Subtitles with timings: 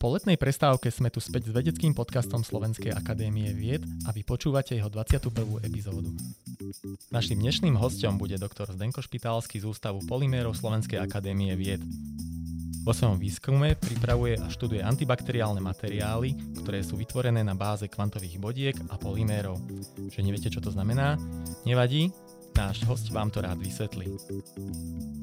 [0.00, 4.72] Po letnej prestávke sme tu späť s vedeckým podcastom Slovenskej akadémie vied a vy počúvate
[4.72, 5.28] jeho 21.
[5.60, 6.08] epizódu.
[7.12, 11.84] Naším dnešným hostom bude doktor Zdenko Špitálsky z Ústavu polymérov Slovenskej akadémie vied.
[12.80, 16.32] Vo svojom výskume pripravuje a študuje antibakteriálne materiály,
[16.64, 19.60] ktoré sú vytvorené na báze kvantových bodiek a polymérov.
[20.08, 21.20] Že neviete, čo to znamená?
[21.68, 22.08] Nevadí,
[22.56, 24.10] Náš host vám to rád vysvetlí.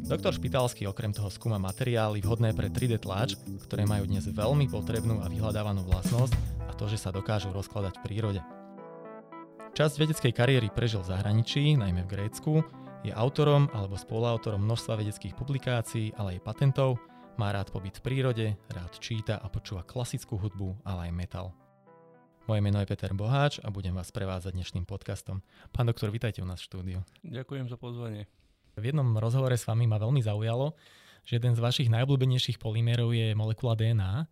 [0.07, 3.35] Doktor Špitalský okrem toho skúma materiály vhodné pre 3D tlač,
[3.67, 6.33] ktoré majú dnes veľmi potrebnú a vyhľadávanú vlastnosť
[6.67, 8.41] a to, že sa dokážu rozkladať v prírode.
[9.75, 12.53] Časť vedeckej kariéry prežil v zahraničí, najmä v Grécku,
[13.05, 16.97] je autorom alebo spoluautorom množstva vedeckých publikácií, ale aj patentov,
[17.37, 21.47] má rád pobyt v prírode, rád číta a počúva klasickú hudbu, ale aj metal.
[22.47, 25.43] Moje meno je Peter Boháč a budem vás prevázať dnešným podcastom.
[25.75, 26.99] Pán doktor, vítajte u nás v štúdiu.
[27.19, 28.23] Ďakujem za pozvanie.
[28.79, 30.71] V jednom rozhovore s vami ma veľmi zaujalo,
[31.27, 34.31] že jeden z vašich najobľúbenejších polymérov je molekula DNA,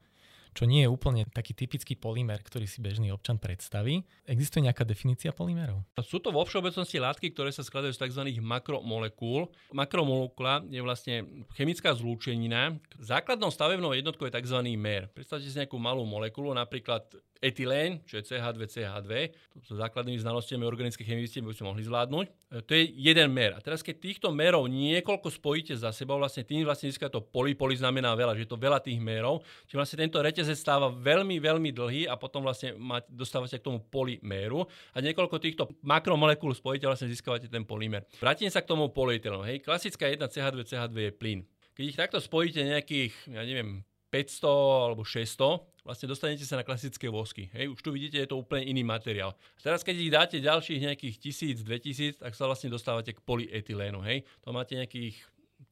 [0.55, 4.07] čo nie je úplne taký typický polymer, ktorý si bežný občan predstaví.
[4.23, 5.83] Existuje nejaká definícia polymérov?
[6.00, 8.23] Sú to vo všeobecnosti látky, ktoré sa skladajú z tzv.
[8.39, 9.52] makromolekúl.
[9.75, 11.27] Makromolekula je vlastne
[11.59, 12.79] chemická zlúčenina.
[12.95, 14.63] Základnou stavebnou jednotkou je tzv.
[14.79, 15.11] mer.
[15.11, 17.03] Predstavte si nejakú malú molekulu, napríklad
[17.44, 19.11] etylén, čo je CH2, CH2,
[19.59, 22.25] to sú základnými znalostiami organické chemie, by ste mohli zvládnuť.
[22.28, 23.55] E, to je jeden mer.
[23.55, 27.53] A teraz, keď týchto merov niekoľko spojíte za sebou, vlastne tým vlastne získa to poly,
[27.53, 31.38] poly znamená veľa, že je to veľa tých merov, čiže vlastne tento reťazec stáva veľmi,
[31.39, 32.75] veľmi dlhý a potom vlastne
[33.11, 34.63] dostávate k tomu polyméru
[34.95, 38.08] a niekoľko týchto makromolekúl spojíte vlastne získavate ten polymer.
[38.17, 39.44] Vrátim sa k tomu polyetylenu.
[39.44, 41.39] Hej, klasická jedna CH2, CH2 je plyn.
[41.75, 43.83] Keď ich takto spojíte nejakých, ja neviem,
[44.16, 44.47] 500
[44.88, 47.52] alebo 600, vlastne dostanete sa na klasické vosky.
[47.52, 49.35] Hej, už tu vidíte, je to úplne iný materiál.
[49.35, 51.16] A teraz, keď ich dáte ďalších nejakých
[51.59, 53.99] 1000, 2000, tak sa vlastne dostávate k polyetylénu.
[54.07, 55.19] Hej, to máte nejakých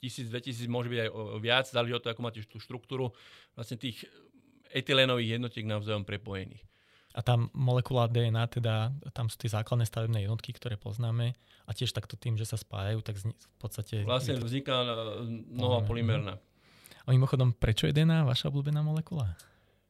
[0.03, 3.15] 1000, 2000, môže byť aj viac, záleží od toho, ako máte tú štruktúru
[3.55, 4.03] vlastne tých
[4.75, 6.67] etylénových jednotiek navzájom prepojených.
[7.13, 11.93] A tam molekula DNA, teda tam sú tie základné stavebné jednotky, ktoré poznáme a tiež
[11.93, 14.01] takto tým, že sa spájajú, tak v podstate...
[14.01, 14.83] Vlastne vzniká
[15.53, 16.41] nová polymerná.
[17.03, 19.35] A mimochodom, prečo je DNA vaša obľúbená molekula?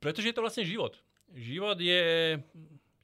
[0.02, 0.98] Pretože je to vlastne život.
[1.34, 2.02] Život je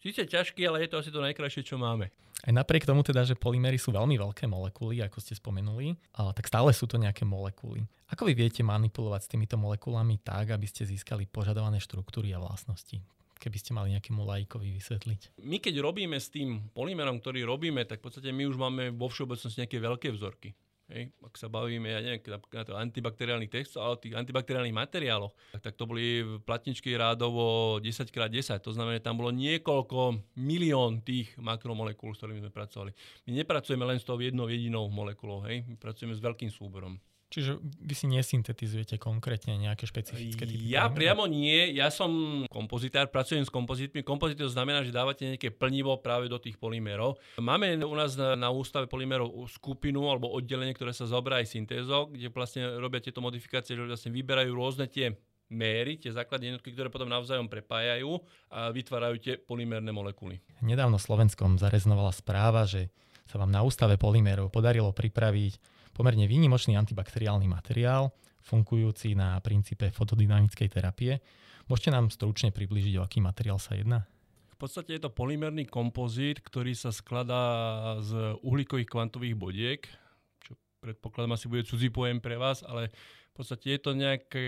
[0.02, 2.09] síce ťažký, ale je to asi to najkrajšie, čo máme.
[2.40, 6.48] Aj napriek tomu teda, že polymery sú veľmi veľké molekuly, ako ste spomenuli, ale tak
[6.48, 7.84] stále sú to nejaké molekuly.
[8.09, 13.03] Ako vy viete manipulovať s týmito molekulami tak, aby ste získali požadované štruktúry a vlastnosti?
[13.40, 15.40] keby ste mali nejakému lajkovi vysvetliť.
[15.48, 19.08] My keď robíme s tým polymerom, ktorý robíme, tak v podstate my už máme vo
[19.08, 20.52] všeobecnosti nejaké veľké vzorky.
[20.89, 25.38] Hej, ak sa bavíme, ja neviem, na to antibakteriálnych textov, ale o tých antibakteriálnych materiáloch,
[25.53, 28.57] tak, tak to boli platničky rádovo 10x10.
[28.66, 32.91] To znamená, tam bolo niekoľko milión tých makromolekúl, s ktorými sme pracovali.
[33.29, 36.97] My nepracujeme len s tou jednou jedinou molekulou, hej, my pracujeme s veľkým súborom.
[37.29, 40.66] Čiže vy si nesyntetizujete konkrétne nejaké špecifické typy?
[40.66, 42.09] Ja priamo nie, ja som
[42.50, 44.01] kompozitár, pracujem s kompozitmi.
[44.01, 47.22] Kompozit to znamená, že dávate nejaké plnivo práve do tých polymerov.
[47.38, 52.09] Máme u nás na, na ústave polymerov skupinu alebo oddelenie, ktoré sa zaoberá aj syntézou,
[52.09, 55.13] kde vlastne robia tieto modifikácie, že vlastne vyberajú rôzne tie
[55.53, 58.22] méry, tie základné jednotky, ktoré potom navzájom prepájajú
[58.53, 60.41] a vytvárajú tie polymerné molekuly.
[60.66, 62.89] Nedávno v Slovenskom zareznovala správa, že
[63.29, 70.72] sa vám na ústave polymerov podarilo pripraviť pomerne výnimočný antibakteriálny materiál, fungujúci na princípe fotodynamickej
[70.72, 71.20] terapie.
[71.68, 74.08] Môžete nám stručne približiť, o aký materiál sa jedná?
[74.56, 77.44] V podstate je to polymerný kompozit, ktorý sa skladá
[78.00, 79.82] z uhlíkových kvantových bodiek,
[80.40, 82.96] čo predpokladám asi bude cudzí pojem pre vás, ale
[83.31, 84.40] v podstate je to nejaká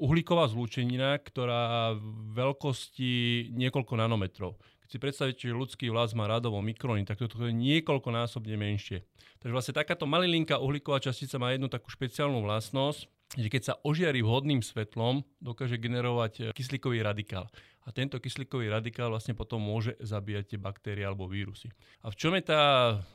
[0.00, 1.92] uhlíková zlúčenina, ktorá
[2.32, 4.56] veľkosti niekoľko nanometrov
[4.88, 9.04] si predstavíte, že ľudský vlas má radovo mikrony, tak toto je niekoľkonásobne menšie.
[9.38, 13.04] Takže vlastne takáto malilinká uhlíková častica má jednu takú špeciálnu vlastnosť,
[13.36, 17.52] že keď sa ožiari vhodným svetlom, dokáže generovať kyslíkový radikál
[17.88, 21.72] a tento kyslíkový radikál vlastne potom môže zabíjať tie baktérie alebo vírusy.
[22.04, 22.62] A v čom je tá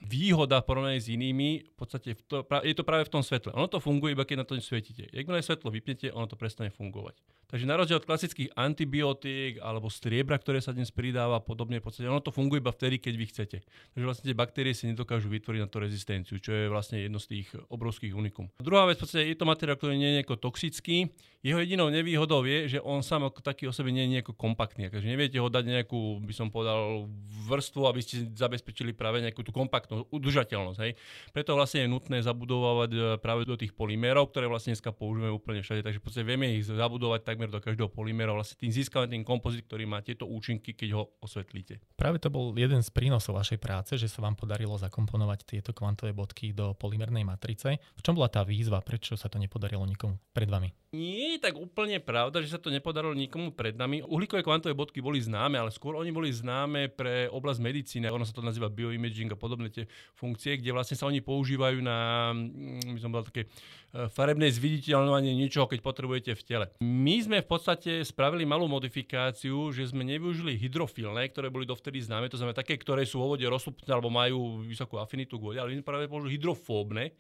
[0.02, 1.62] výhoda v porovnaní s inými?
[1.74, 3.54] V podstate to, je to práve v tom svetle.
[3.54, 5.14] Ono to funguje iba keď na to svietíte.
[5.14, 7.22] Jakmile svetlo vypnete, ono to prestane fungovať.
[7.54, 12.10] Takže na rozdiel od klasických antibiotík alebo striebra, ktoré sa dnes pridáva podobne, v podstate
[12.10, 13.58] ono to funguje iba vtedy, keď vy chcete.
[13.94, 17.30] Takže vlastne tie baktérie si nedokážu vytvoriť na to rezistenciu, čo je vlastne jedno z
[17.30, 18.50] tých obrovských unikum.
[18.58, 21.14] Druhá vec, v podstate je to materiál, ktorý nie je nejako toxický.
[21.44, 24.88] Jeho jedinou nevýhodou je, že on sám ako taký o sebe nie je nejako kompaktný.
[24.88, 27.06] Takže neviete ho dať nejakú, by som povedal,
[27.52, 30.80] vrstvu, aby ste zabezpečili práve nejakú tú kompaktnú udržateľnosť.
[30.88, 30.96] Hej.
[31.36, 35.60] Preto vlastne je nutné zabudovať e, práve do tých polymérov, ktoré vlastne dneska používame úplne
[35.60, 35.84] všade.
[35.84, 38.32] Takže v podstate vieme ich zabudovať takmer do každého polyméra.
[38.36, 41.82] Vlastne tým získame ten kompozit, ktorý má tieto účinky, keď ho osvetlíte.
[41.98, 46.14] Práve to bol jeden z prínosov vašej práce, že sa vám podarilo zakomponovať tieto kvantové
[46.14, 47.82] bodky do polymernej matrice.
[47.98, 48.84] V čom bola tá výzva?
[48.86, 50.70] Prečo sa to nepodarilo nikomu pred vami?
[50.94, 54.06] Nie je tak úplne pravda, že sa to nepodarilo nikomu pred nami.
[54.06, 58.06] Uhlíkové kvantové bodky boli známe, ale skôr oni boli známe pre oblasť medicíny.
[58.14, 62.30] Ono sa to nazýva bioimaging a podobné tie funkcie, kde vlastne sa oni používajú na,
[62.38, 63.50] mm, by som bol také
[63.94, 66.66] farebné zviditeľnovanie niečoho, keď potrebujete v tele.
[66.82, 72.26] My sme v podstate spravili malú modifikáciu, že sme nevyužili hydrofilné, ktoré boli dovtedy známe,
[72.26, 75.70] to znamená také, ktoré sú vo vode rozstupné alebo majú vysokú afinitu k vode, ale
[75.70, 77.14] my sme práve použili hydrofóbne,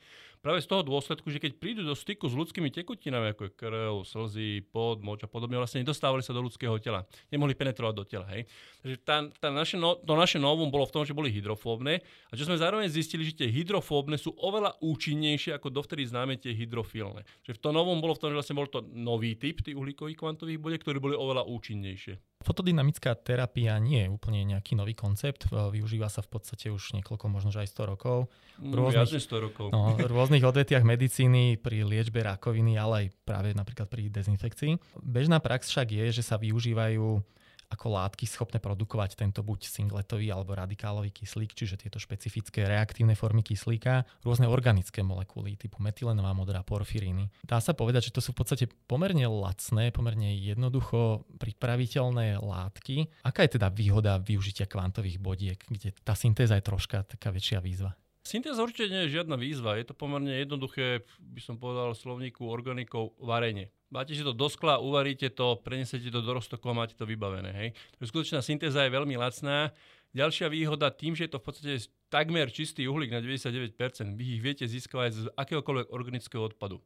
[0.43, 3.93] práve z toho dôsledku, že keď prídu do styku s ľudskými tekutinami, ako je krv,
[4.03, 7.07] slzy, pod, moč a podobne, vlastne nedostávali sa do ľudského tela.
[7.31, 8.27] Nemohli penetrovať do tela.
[8.35, 8.51] Hej.
[8.83, 12.33] Takže tá, tá naše no, to naše novum bolo v tom, že boli hydrofóbne a
[12.35, 17.21] čo sme zároveň zistili, že tie hydrofóbne sú oveľa účinnejšie ako dovtedy známe tie hydrofilné.
[17.43, 20.17] Že v tom novom bolo v tom, že vlastne bol to nový typ tých uhlíkových
[20.17, 22.43] kvantových bodiek, ktorí boli oveľa účinnejšie.
[22.43, 27.55] Fotodynamická terapia nie je úplne nejaký nový koncept, využíva sa v podstate už niekoľko, možno
[27.55, 28.17] že aj 100 rokov.
[28.59, 29.67] V mm, rôznych, 100 rokov.
[29.71, 34.99] No, v rôznych odvetiach medicíny, pri liečbe rakoviny, ale aj práve napríklad pri dezinfekcii.
[34.99, 37.23] Bežná prax však je, že sa využívajú
[37.73, 43.41] ako látky schopné produkovať tento buď singletový alebo radikálový kyslík, čiže tieto špecifické reaktívne formy
[43.41, 47.33] kyslíka, rôzne organické molekuly typu metylenová modrá porfíríny.
[47.41, 53.09] Dá sa povedať, že to sú v podstate pomerne lacné, pomerne jednoducho pripraviteľné látky.
[53.25, 57.97] Aká je teda výhoda využitia kvantových bodiek, kde tá syntéza je troška taká väčšia výzva?
[58.23, 59.75] Syntéza určite nie je žiadna výzva.
[59.75, 63.67] Je to pomerne jednoduché, by som povedal slovníku organikov, varenie.
[63.93, 67.53] Máte si to do skla, uvaríte to, prenesete to do roztoku a máte to vybavené.
[67.53, 67.69] Hej.
[68.01, 69.69] Skutočná syntéza je veľmi lacná.
[70.17, 71.73] Ďalšia výhoda tým, že je to v podstate
[72.09, 73.77] takmer čistý uhlík na 99%,
[74.17, 76.81] vy ich viete získavať z akéhokoľvek organického odpadu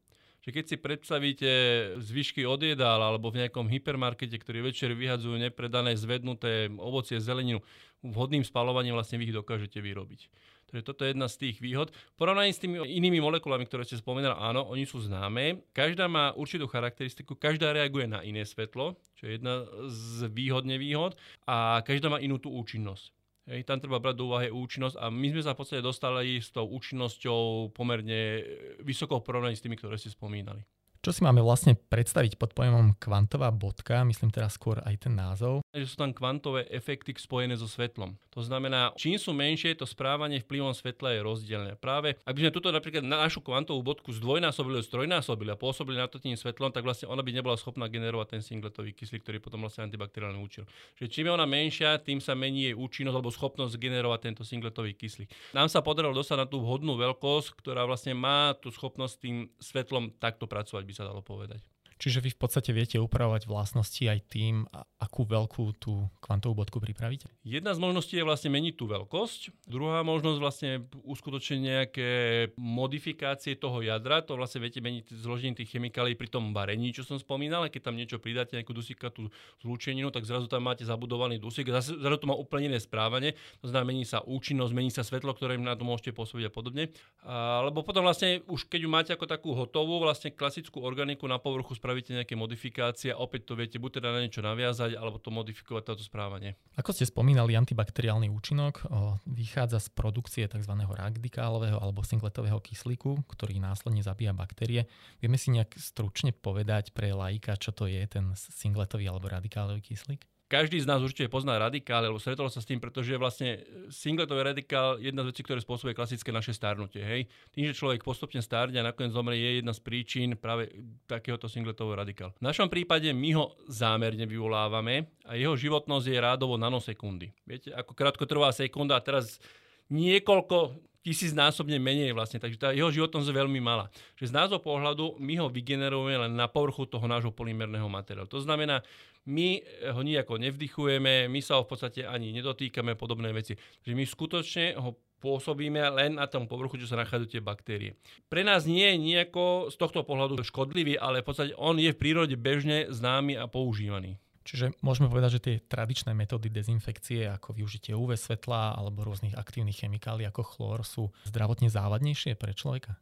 [0.47, 1.51] že keď si predstavíte
[1.99, 7.59] zvyšky od jedál alebo v nejakom hypermarkete, ktorí večer vyhadzujú nepredané zvednuté ovocie, zeleninu,
[7.99, 10.31] vhodným spalovaním vlastne vy ich dokážete vyrobiť.
[10.67, 11.95] Takže toto je jedna z tých výhod.
[12.19, 15.63] Porovnaní s tými inými molekulami, ktoré ste spomínali, áno, oni sú známe.
[15.71, 21.15] Každá má určitú charakteristiku, každá reaguje na iné svetlo, čo je jedna z výhod, nevýhod,
[21.47, 23.15] a každá má inú tú účinnosť.
[23.47, 26.51] Hej, tam treba brať do úvahy účinnosť a my sme sa v podstate dostali s
[26.51, 28.43] tou účinnosťou pomerne
[28.83, 30.67] vysokou porovnaní s tými, ktoré ste spomínali.
[31.01, 35.61] Čo si máme vlastne predstaviť pod pojmom kvantová bodka, myslím teraz skôr aj ten názov?
[35.71, 38.17] Že sú tam kvantové efekty spojené so svetlom.
[38.37, 41.73] To znamená, čím sú menšie, to správanie vplyvom svetla je rozdielne.
[41.77, 46.05] Práve, ak by sme tuto napríklad na našu kvantovú bodku zdvojnásobili, strojnásobili a pôsobili na
[46.05, 49.65] to tým svetlom, tak vlastne ona by nebola schopná generovať ten singletový kyslík, ktorý potom
[49.65, 50.69] vlastne antibakteriálny účil.
[51.01, 54.93] Čiže čím je ona menšia, tým sa mení jej účinnosť alebo schopnosť generovať tento singletový
[54.93, 55.33] kyslík.
[55.57, 60.13] Nám sa podarilo dostať na tú vhodnú veľkosť, ktorá vlastne má tú schopnosť tým svetlom
[60.21, 61.59] takto pracovať by sa dalo povedať.
[61.97, 64.69] Čiže vy v podstate viete upravovať vlastnosti aj tým,
[65.01, 67.25] akú veľkú tú kvantovú bodku pripravíte?
[67.41, 69.65] Jedna z možností je vlastne meniť tú veľkosť.
[69.65, 70.71] Druhá možnosť vlastne
[71.01, 72.09] uskutočniť nejaké
[72.55, 74.21] modifikácie toho jadra.
[74.21, 77.65] To vlastne viete meniť zložením tých chemikálií pri tom varení, čo som spomínal.
[77.65, 79.33] Keď tam niečo pridáte, nejakú dusíkatú
[79.65, 81.65] zlúčeninu, tak zrazu tam máte zabudovaný dusík.
[81.65, 83.33] Zrazu, zrazu to má úplne iné správanie.
[83.65, 86.93] To znamená, mení sa účinnosť, mení sa svetlo, ktoré na to môžete pôsobiť a podobne.
[87.25, 91.73] Alebo potom vlastne už keď ju máte ako takú hotovú, vlastne klasickú organiku na povrchu
[91.87, 95.87] spravíte nejaké modifikácie a opäť to viete buď teda na niečo naviazať, alebo to modifikovať
[95.87, 96.59] toto správanie.
[96.75, 100.75] Ako ste spomínali, antibakteriálny účinok o, vychádza z produkcie tzv.
[100.83, 104.91] radikálového alebo singletového kyslíku, ktorý následne zabíja baktérie.
[105.23, 110.27] Vieme si nejak stručne povedať pre laika, čo to je ten singletový alebo radikálový kyslík?
[110.47, 113.61] Každý z nás určite pozná radikál, alebo stretol sa s tým, pretože vlastne
[113.91, 117.03] singletový radikál je jedna z vecí, ktoré spôsobuje klasické naše starnutie.
[117.03, 117.27] Hej?
[117.51, 120.71] Tým, že človek postupne stárne a nakoniec zomrie, je jedna z príčin práve
[121.03, 122.31] takéhoto singletového radikálu.
[122.39, 127.35] V našom prípade my ho zámerne vyvolávame a jeho životnosť je rádovo nanosekundy.
[127.43, 129.43] Viete, ako krátko trvá sekunda a teraz
[129.89, 133.87] niekoľko tisícnásobne menej vlastne, takže tá jeho životnosť je veľmi malá.
[134.19, 138.27] Že z nášho pohľadu my ho vygenerujeme len na povrchu toho nášho polymerného materiálu.
[138.27, 138.83] To znamená,
[139.23, 139.63] my
[139.95, 143.55] ho nejako nevdychujeme, my sa ho v podstate ani nedotýkame, podobné veci.
[143.55, 147.91] Takže my skutočne ho pôsobíme len na tom povrchu, čo sa nachádzajú tie baktérie.
[148.27, 151.99] Pre nás nie je nejako z tohto pohľadu škodlivý, ale v podstate on je v
[151.99, 154.19] prírode bežne známy a používaný.
[154.47, 159.83] Čiže môžeme povedať, že tie tradičné metódy dezinfekcie, ako využitie UV svetla alebo rôznych aktívnych
[159.83, 162.95] chemikálií ako chlór, sú zdravotne závadnejšie pre človeka?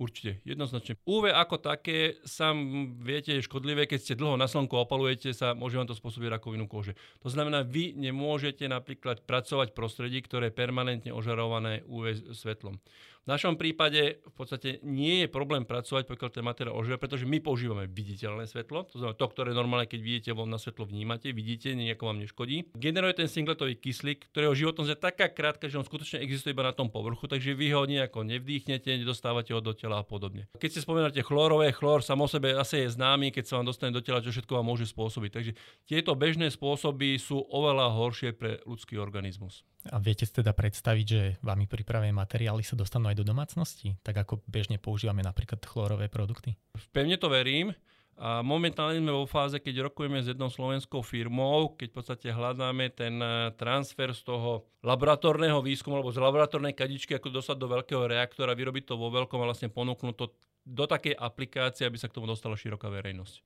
[0.00, 0.96] Určite, jednoznačne.
[1.04, 2.56] UV ako také, sám
[3.04, 6.64] viete, je škodlivé, keď ste dlho na slnku opalujete sa, môže vám to spôsobiť rakovinu
[6.64, 6.96] kože.
[7.20, 12.80] To znamená, vy nemôžete napríklad pracovať v prostredí, ktoré je permanentne ožarované UV svetlom.
[13.20, 17.36] V našom prípade v podstate nie je problém pracovať, pokiaľ ten materiál ožije, pretože my
[17.44, 21.76] používame viditeľné svetlo, to znamená to, ktoré normálne, keď vidíte von na svetlo, vnímate, vidíte,
[21.76, 22.72] nejako vám neškodí.
[22.72, 26.72] Generuje ten singletový kyslík, ktorého životnosť je taká krátka, že on skutočne existuje iba na
[26.72, 30.48] tom povrchu, takže vy ho nejako nevdýchnete, nedostávate ho do tela a podobne.
[30.56, 33.92] Keď si spomínate chlorové, chlor sam o sebe asi je známy, keď sa vám dostane
[33.92, 35.30] do tela, čo všetko vám môže spôsobiť.
[35.30, 35.52] Takže
[35.84, 39.68] tieto bežné spôsoby sú oveľa horšie pre ľudský organizmus.
[39.88, 44.20] A viete si teda predstaviť, že vami pripravené materiály sa dostanú aj do domácnosti, tak
[44.20, 46.52] ako bežne používame napríklad chlorové produkty?
[46.92, 47.72] Pevne to verím.
[48.20, 52.92] A momentálne sme vo fáze, keď rokujeme s jednou slovenskou firmou, keď v podstate hľadáme
[52.92, 58.04] ten eh, transfer z toho laboratórneho výskumu alebo z laboratórnej kadičky, ako dostať do veľkého
[58.04, 60.36] reaktora, vyrobiť to vo veľkom a vlastne ponúknuť to
[60.68, 63.40] do takej aplikácie, aby sa k tomu dostala široká verejnosť.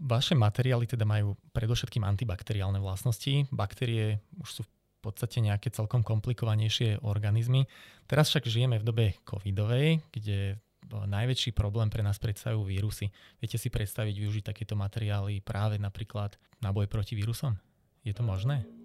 [0.00, 3.48] Vaše materiály teda majú predovšetkým antibakteriálne vlastnosti.
[3.48, 4.68] Baktérie už sú v
[5.00, 7.64] podstate nejaké celkom komplikovanejšie organizmy.
[8.04, 13.12] Teraz však žijeme v dobe covidovej, kde najväčší problém pre nás predstavujú vírusy.
[13.38, 17.54] Viete si predstaviť využiť takéto materiály práve napríklad na boj proti vírusom?
[18.02, 18.79] Je to možné?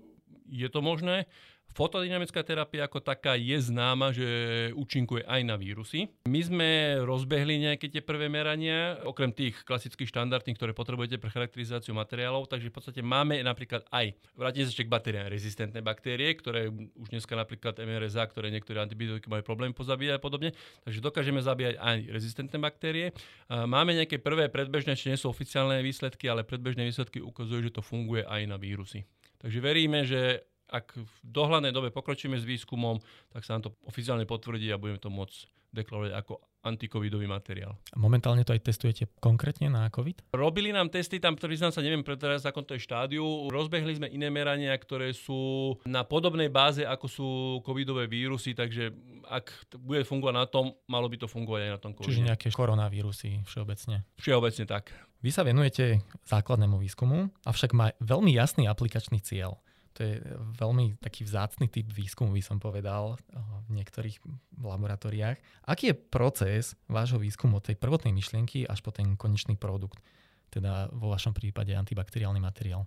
[0.50, 1.26] Je to možné.
[1.76, 4.24] Fotodynamická terapia ako taká je známa, že
[4.80, 6.08] účinkuje aj na vírusy.
[6.24, 6.70] My sme
[7.04, 12.72] rozbehli nejaké tie prvé merania, okrem tých klasických štandardných, ktoré potrebujete pre charakterizáciu materiálov, takže
[12.72, 17.36] v podstate máme napríklad aj, vrátim sa ešte k batériám, rezistentné baktérie, ktoré už dneska
[17.36, 20.56] napríklad MRSA, ktoré niektoré antibiotiky majú problém pozabíjať a podobne,
[20.88, 23.12] takže dokážeme zabíjať aj rezistentné baktérie.
[23.52, 27.84] Máme nejaké prvé predbežné, ešte nie sú oficiálne výsledky, ale predbežné výsledky ukazujú, že to
[27.84, 29.04] funguje aj na vírusy.
[29.40, 32.98] Takže veríme, že ak v dohľadnej dobe pokročíme s výskumom,
[33.30, 35.38] tak sa nám to oficiálne potvrdí a budeme to môcť
[35.76, 36.34] deklarovať ako
[36.66, 37.78] antikovidový materiál.
[37.94, 40.34] Momentálne to aj testujete konkrétne na COVID?
[40.34, 43.22] Robili nám testy, tam priznám sa, neviem teraz, ako to je štádiu.
[43.54, 47.28] Rozbehli sme iné merania, ktoré sú na podobnej báze, ako sú
[47.62, 48.90] covidové vírusy, takže
[49.30, 52.10] ak bude fungovať na tom, malo by to fungovať aj na tom COVID.
[52.10, 54.02] Čiže nejaké koronavírusy všeobecne?
[54.18, 54.90] Všeobecne tak.
[55.26, 59.58] Vy sa venujete základnému výskumu, avšak má veľmi jasný aplikačný cieľ.
[59.96, 60.20] To je
[60.60, 63.40] veľmi taký vzácny typ výskumu, by som povedal, eh,
[63.72, 64.20] v niektorých
[64.60, 65.40] laboratóriách.
[65.64, 70.04] Aký je proces vášho výskumu od tej prvotnej myšlienky až po ten konečný produkt,
[70.52, 72.84] teda vo vašom prípade antibakteriálny materiál?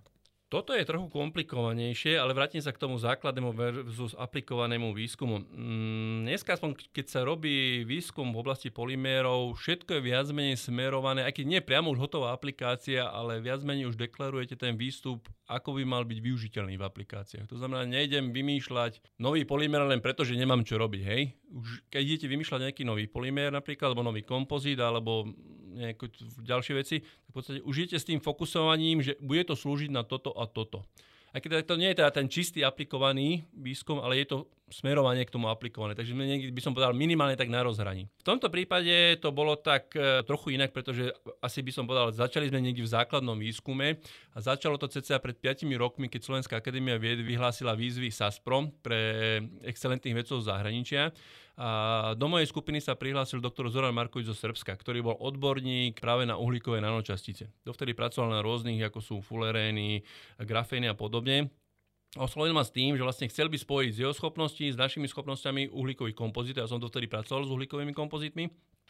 [0.49, 5.45] Toto je trochu komplikovanejšie, ale vrátim sa k tomu základnému versus aplikovanému výskumu.
[5.45, 11.21] Mm, dneska, aspoň keď sa robí výskum v oblasti polymérov, všetko je viac menej smerované,
[11.21, 15.81] aj keď nie priamo už hotová aplikácia, ale viac menej už deklarujete ten výstup, ako
[15.81, 17.49] by mal byť využiteľný v aplikáciách.
[17.49, 21.01] To znamená, nejdem vymýšľať nový polymér len preto, že nemám čo robiť.
[21.01, 21.33] Hej?
[21.49, 25.25] Už keď idete vymýšľať nejaký nový polymér napríklad, alebo nový kompozit, alebo
[25.73, 26.13] nejaké
[26.45, 30.05] ďalšie veci, tak v podstate už idete s tým fokusovaním, že bude to slúžiť na
[30.05, 30.85] toto a toto.
[31.33, 34.37] A keď to nie je teda ten čistý aplikovaný výskum, ale je to
[34.71, 35.93] smerovanie k tomu aplikované.
[35.97, 36.13] Takže
[36.53, 38.07] by som povedal, minimálne tak na rozhraní.
[38.21, 41.09] V tomto prípade to bolo tak e, trochu inak, pretože
[41.43, 43.99] asi by som povedal, začali sme niekde v základnom výskume
[44.33, 48.99] a začalo to cca pred 5 rokmi, keď Slovenská akadémia vied vyhlásila výzvy SASPRO pre
[49.65, 51.03] excelentných vedcov z zahraničia
[51.59, 51.69] a
[52.15, 56.39] do mojej skupiny sa prihlásil doktor Zoran Markovič zo Srbska, ktorý bol odborník práve na
[56.39, 57.51] uhlíkové nanočastice.
[57.67, 59.99] Dovtedy pracoval na rôznych, ako sú fulerény,
[60.39, 61.51] grafény a podobne.
[62.17, 65.69] Oslovil ma s tým, že vlastne chcel by spojiť z jeho schopností s našimi schopnosťami
[65.69, 66.65] uhlíkových kompozitov.
[66.65, 68.49] Ja som dovtedy pracoval s uhlíkovými kompozitmi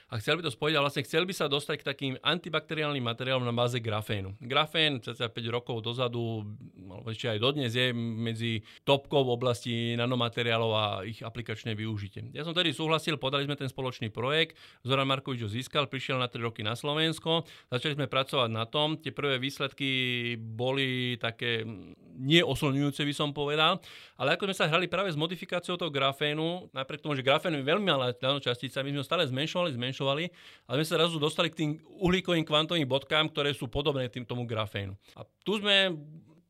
[0.10, 3.46] a chcel by to spojiť a vlastne chcel by sa dostať k takým antibakteriálnym materiálom
[3.46, 4.34] na báze grafénu.
[4.42, 6.42] Grafén cca 5 rokov dozadu,
[6.90, 12.34] alebo ešte aj dodnes je medzi topkou v oblasti nanomateriálov a ich aplikačné využitie.
[12.34, 16.26] Ja som tedy súhlasil, podali sme ten spoločný projekt, Zoran Markovič ho získal, prišiel na
[16.26, 21.62] 3 roky na Slovensko, začali sme pracovať na tom, tie prvé výsledky boli také
[22.20, 23.78] neoslňujúce, by som povedal,
[24.18, 27.64] ale ako sme sa hrali práve s modifikáciou toho grafénu, napriek tomu, že grafén je
[27.64, 30.24] veľmi malá nanočastica, my sme ho stále zmenšovali, zmenšovali zmenšovali,
[30.68, 34.48] ale sme sa zrazu dostali k tým uhlíkovým kvantovým bodkám, ktoré sú podobné tým tomu
[34.48, 34.96] grafénu.
[35.20, 35.92] A tu sme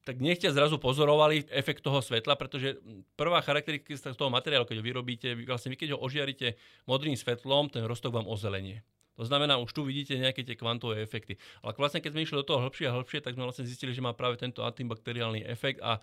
[0.06, 2.78] tak nechťa zrazu pozorovali efekt toho svetla, pretože
[3.14, 6.58] prvá charakteristika toho materiálu, keď ho vyrobíte, vlastne vy keď ho ožiarite
[6.90, 8.82] modrým svetlom, ten rostok vám ozelenie.
[9.20, 11.36] To znamená, už tu vidíte nejaké tie kvantové efekty.
[11.60, 14.00] Ale vlastne, keď sme išli do toho hĺbšie a hĺbšie, tak sme vlastne zistili, že
[14.00, 16.00] má práve tento antibakteriálny efekt a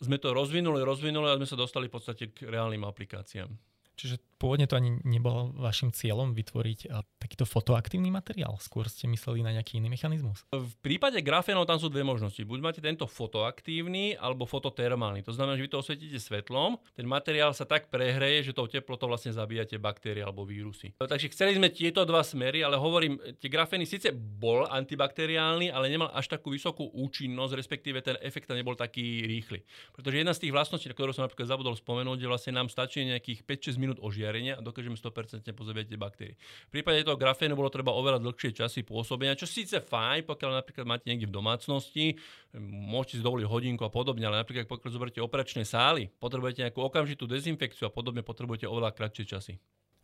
[0.00, 3.73] sme to rozvinuli, rozvinuli a sme sa dostali v podstate k reálnym aplikáciám.
[3.94, 6.90] Čiže pôvodne to ani nebolo vašim cieľom vytvoriť
[7.22, 8.58] takýto fotoaktívny materiál?
[8.60, 10.44] Skôr ste mysleli na nejaký iný mechanizmus?
[10.50, 12.42] V prípade grafénov tam sú dve možnosti.
[12.42, 15.22] Buď máte tento fotoaktívny alebo fototermálny.
[15.24, 19.06] To znamená, že vy to osvietíte svetlom, ten materiál sa tak prehreje, že tou teplotou
[19.08, 20.92] vlastne zabíjate baktérie alebo vírusy.
[20.98, 26.10] Takže chceli sme tieto dva smery, ale hovorím, tie grafény síce bol antibakteriálny, ale nemal
[26.12, 29.62] až takú vysokú účinnosť, respektíve ten efekt nebol taký rýchly.
[29.94, 33.46] Pretože jedna z tých vlastností, ktorú som napríklad zabudol spomenúť, je vlastne nám stačí nejakých
[33.46, 36.34] 5-6 minút ožiarenia a dokážeme 100% pozabíjať tie baktérie.
[36.72, 40.88] V prípade toho grafénu bolo treba oveľa dlhšie časy pôsobenia, čo síce fajn, pokiaľ napríklad
[40.88, 42.16] máte niekde v domácnosti,
[42.56, 47.28] môžete si dovoliť hodinku a podobne, ale napríklad pokiaľ zoberiete operačné sály, potrebujete nejakú okamžitú
[47.28, 49.54] dezinfekciu a podobne, potrebujete oveľa kratšie časy.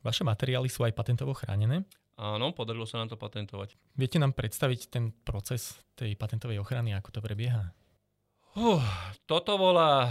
[0.05, 1.85] Vaše materiály sú aj patentovo chránené?
[2.21, 3.81] Áno, podarilo sa nám to patentovať.
[3.97, 7.73] Viete nám predstaviť ten proces tej patentovej ochrany, ako to prebieha?
[8.51, 8.83] Uh,
[9.31, 10.11] toto bola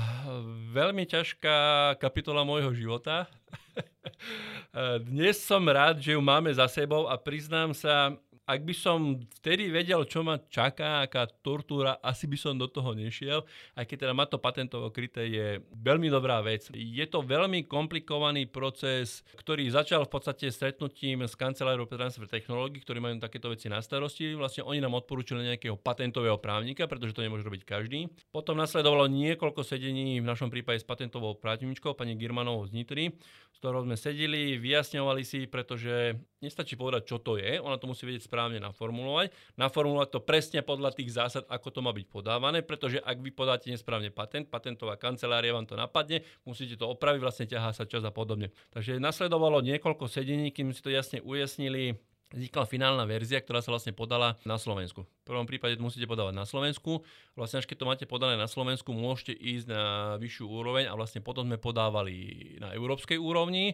[0.71, 3.27] veľmi ťažká kapitola môjho života.
[5.11, 8.15] Dnes som rád, že ju máme za sebou a priznám sa,
[8.49, 12.97] ak by som vtedy vedel, čo ma čaká, aká tortúra, asi by som do toho
[12.97, 13.45] nešiel.
[13.77, 16.65] Aj keď teda má to patentovo kryté, je veľmi dobrá vec.
[16.73, 22.81] Je to veľmi komplikovaný proces, ktorý začal v podstate stretnutím s kanceláriou pre transfer technológií,
[22.81, 24.33] ktorí majú takéto veci na starosti.
[24.33, 28.09] Vlastne oni nám odporúčili nejakého patentového právnika, pretože to nemôže robiť každý.
[28.33, 33.13] Potom nasledovalo niekoľko sedení, v našom prípade s patentovou právničkou, pani Girmanovou z Nitry,
[33.53, 38.07] s ktorou sme sedeli, vyjasňovali si, pretože nestačí povedať, čo to je, ona to musí
[38.07, 39.35] vedieť správne naformulovať.
[39.59, 43.67] Naformulovať to presne podľa tých zásad, ako to má byť podávané, pretože ak vy podáte
[43.67, 48.13] nesprávne patent, patentová kancelária vám to napadne, musíte to opraviť, vlastne ťahá sa čas a
[48.15, 48.55] podobne.
[48.71, 53.89] Takže nasledovalo niekoľko sedení, kým si to jasne ujasnili, vznikla finálna verzia, ktorá sa vlastne
[53.89, 55.01] podala na Slovensku.
[55.03, 57.01] V prvom prípade to musíte podávať na Slovensku.
[57.33, 59.83] Vlastne až keď to máte podané na Slovensku, môžete ísť na
[60.21, 63.73] vyššiu úroveň a vlastne potom sme podávali na európskej úrovni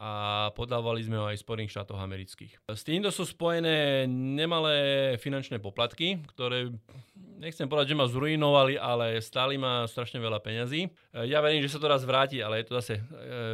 [0.00, 2.72] a podávali sme ho aj Spojených štátoch amerických.
[2.72, 6.72] S týmto sú spojené nemalé finančné poplatky, ktoré
[7.40, 10.86] nechcem povedať, že ma zrujnovali, ale stáli ma strašne veľa peňazí.
[10.86, 10.88] E,
[11.32, 13.02] ja verím, že sa to raz vráti, ale je to zase e,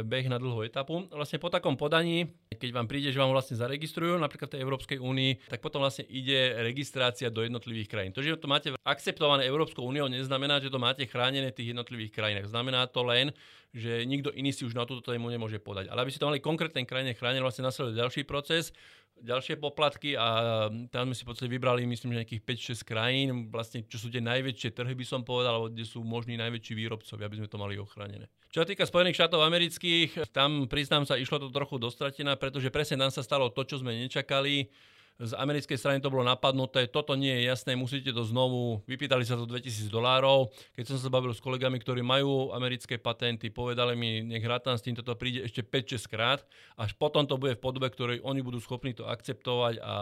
[0.03, 1.07] beh na dlhú etapu.
[1.07, 4.97] Vlastne po takom podaní, keď vám príde, že vám vlastne zaregistrujú, napríklad v tej Európskej
[4.99, 8.11] únii, tak potom vlastne ide registrácia do jednotlivých krajín.
[8.11, 12.11] To, že to máte akceptované Európskou úniou, neznamená, že to máte chránené v tých jednotlivých
[12.11, 12.51] krajinách.
[12.51, 13.31] Znamená to len,
[13.71, 15.91] že nikto iný si už na túto tému nemôže podať.
[15.91, 18.75] Ale aby si to mali konkrétne krajine chránené, vlastne nasleduje ďalší proces,
[19.23, 22.43] ďalšie poplatky a tam sme si v podstate vybrali, myslím, že nejakých
[22.81, 26.37] 5-6 krajín, vlastne čo sú tie najväčšie trhy, by som povedal, alebo kde sú možní
[26.37, 28.29] najväčší výrobcovia, aby sme to mali ochránené.
[28.53, 33.01] Čo sa týka Spojených štátov amerických, tam priznám sa, išlo to trochu dostratená, pretože presne
[33.01, 34.69] tam sa stalo to, čo sme nečakali
[35.17, 39.33] z americkej strany to bolo napadnuté, toto nie je jasné, musíte to znovu, vypýtali sa
[39.33, 40.53] to 2000 dolárov.
[40.77, 44.85] Keď som sa bavil s kolegami, ktorí majú americké patenty, povedali mi, nech rátam s
[44.85, 46.45] týmto to príde ešte 5-6 krát,
[46.77, 49.93] až potom to bude v podobe, ktorej oni budú schopní to akceptovať a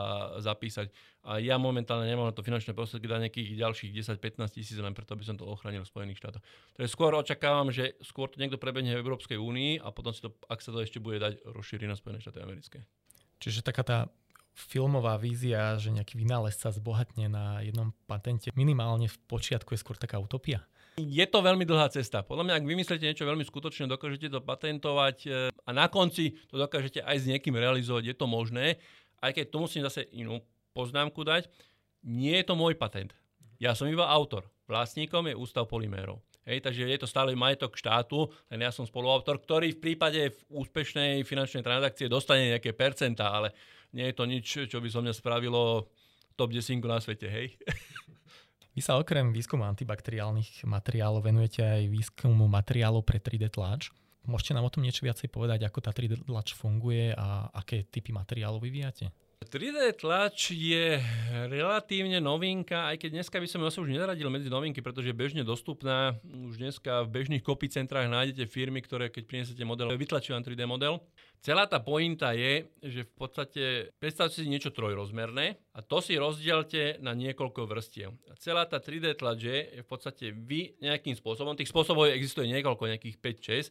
[0.43, 0.91] zapísať.
[1.25, 5.15] A ja momentálne nemám na to finančné prostriedky dať nejakých ďalších 10-15 tisíc, len preto,
[5.15, 6.43] aby som to ochránil v Spojených štátoch.
[6.78, 10.36] Takže skôr očakávam, že skôr to niekto prebehne v Európskej únii a potom si to,
[10.51, 12.84] ak sa to ešte bude dať, rozšíri na Spojené štáty americké.
[13.41, 13.97] Čiže taká tá
[14.56, 20.00] filmová vízia, že nejaký vynález sa zbohatne na jednom patente, minimálne v počiatku je skôr
[20.00, 20.63] taká utopia?
[20.96, 22.24] Je to veľmi dlhá cesta.
[22.24, 26.56] Podľa mňa, ak vymyslíte niečo veľmi skutočné, dokážete to patentovať e, a na konci to
[26.56, 28.80] dokážete aj s niekým realizovať, je to možné.
[29.20, 30.39] Aj keď tu musím zase inú
[30.72, 31.52] poznámku dať,
[32.08, 33.12] nie je to môj patent.
[33.60, 34.48] Ja som iba autor.
[34.72, 36.24] Vlastníkom je Ústav polymérov.
[36.46, 41.26] Hej, takže je to stále majetok štátu, len ja som spoluautor, ktorý v prípade úspešnej
[41.26, 43.50] finančnej transakcie dostane nejaké percentá, ale
[43.95, 45.88] nie je to nič, čo by som mňa spravilo
[46.36, 47.55] top 10 na svete, hej.
[48.75, 53.88] Vy sa okrem výskumu antibakteriálnych materiálov venujete aj výskumu materiálov pre 3D tlač.
[54.27, 58.12] Môžete nám o tom niečo viacej povedať, ako tá 3D tlač funguje a aké typy
[58.12, 59.15] materiálov vyvíjate?
[59.45, 60.97] 3D tlač je
[61.47, 65.43] relatívne novinka, aj keď dneska by som ju už nezaradil medzi novinky, pretože je bežne
[65.45, 66.17] dostupná.
[66.25, 70.99] Už dneska v bežných copy centrách nájdete firmy, ktoré keď prinesete model, vytlačujú 3D model.
[71.41, 73.63] Celá tá pointa je, že v podstate
[73.98, 78.13] predstavte si niečo trojrozmerné a to si rozdielte na niekoľko vrstiev.
[78.30, 82.91] A celá tá 3D tlač je v podstate vy nejakým spôsobom, tých spôsobov existuje niekoľko,
[82.91, 83.17] nejakých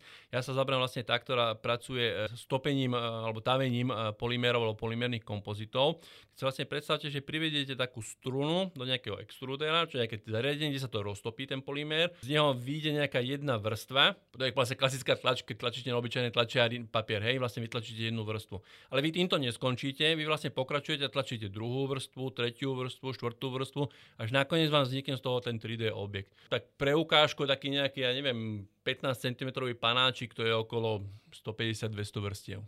[0.00, 0.34] 5-6.
[0.34, 6.02] Ja sa zabrám vlastne tá, ktorá pracuje s topením alebo tavením polymérov alebo polymérnych kompozitov.
[6.34, 10.82] Keď si vlastne predstavte, že privediete takú strunu do nejakého extrudera, čo nejaké zariadenie, kde
[10.82, 15.14] sa to roztopí ten polymér, z neho vyjde nejaká jedna vrstva, to je vlastne klasická
[15.14, 18.58] tlač, keď tlačíte na obyčajné tlačiary papier, hej, vlastne vytlačíte jednu vrstvu.
[18.90, 23.82] Ale vy týmto neskončíte, vy vlastne pokračujete a tlačíte druhú vrstvu, tretiu vrstvu, štvrtú vrstvu,
[24.18, 26.32] až nakoniec vám vznikne z toho ten 3D objekt.
[26.48, 32.60] Tak pre ukážku taký nejaký, ja neviem, 15 cm panáčik, to je okolo 150-200 vrstiev.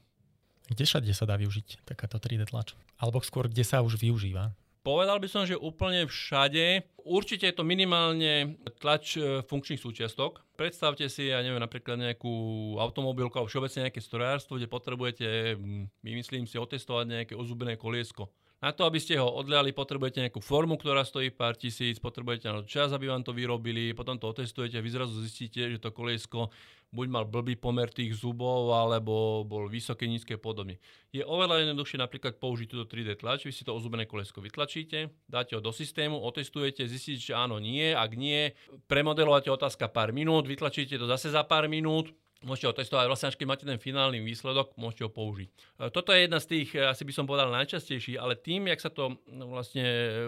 [0.67, 2.75] Kde sa dá využiť takáto 3D tlač?
[2.99, 4.51] Alebo skôr, kde sa už využíva?
[4.87, 6.87] Povedal by som, že úplne všade.
[7.03, 10.47] Určite je to minimálne tlač e, funkčných súčiastok.
[10.55, 12.31] Predstavte si, ja neviem, napríklad nejakú
[12.79, 15.59] automobilku alebo všeobecne nejaké strojárstvo, kde potrebujete,
[16.07, 18.31] myslím si, otestovať nejaké ozubené koliesko.
[18.57, 22.65] Na to, aby ste ho odliali, potrebujete nejakú formu, ktorá stojí pár tisíc, potrebujete na
[22.65, 26.49] čas, aby vám to vyrobili, potom to otestujete vy zrazu zistíte, že to koliesko
[26.89, 30.81] buď mal blbý pomer tých zubov, alebo bol vysoké, nízke podobne.
[31.13, 35.53] Je oveľa jednoduchšie napríklad použiť túto 3D tlač, vy si to ozubené kolesko vytlačíte, dáte
[35.53, 38.57] ho do systému, otestujete, zistíte, že áno, nie, ak nie,
[38.89, 42.09] premodelovate otázka pár minút, vytlačíte to zase za pár minút,
[42.45, 45.49] Môžete ho testovať, vlastne až keď máte ten finálny výsledok, môžete ho použiť.
[45.49, 48.81] E, toto je jedna z tých, e, asi by som povedal, najčastejší, ale tým, jak
[48.81, 49.85] sa to no, vlastne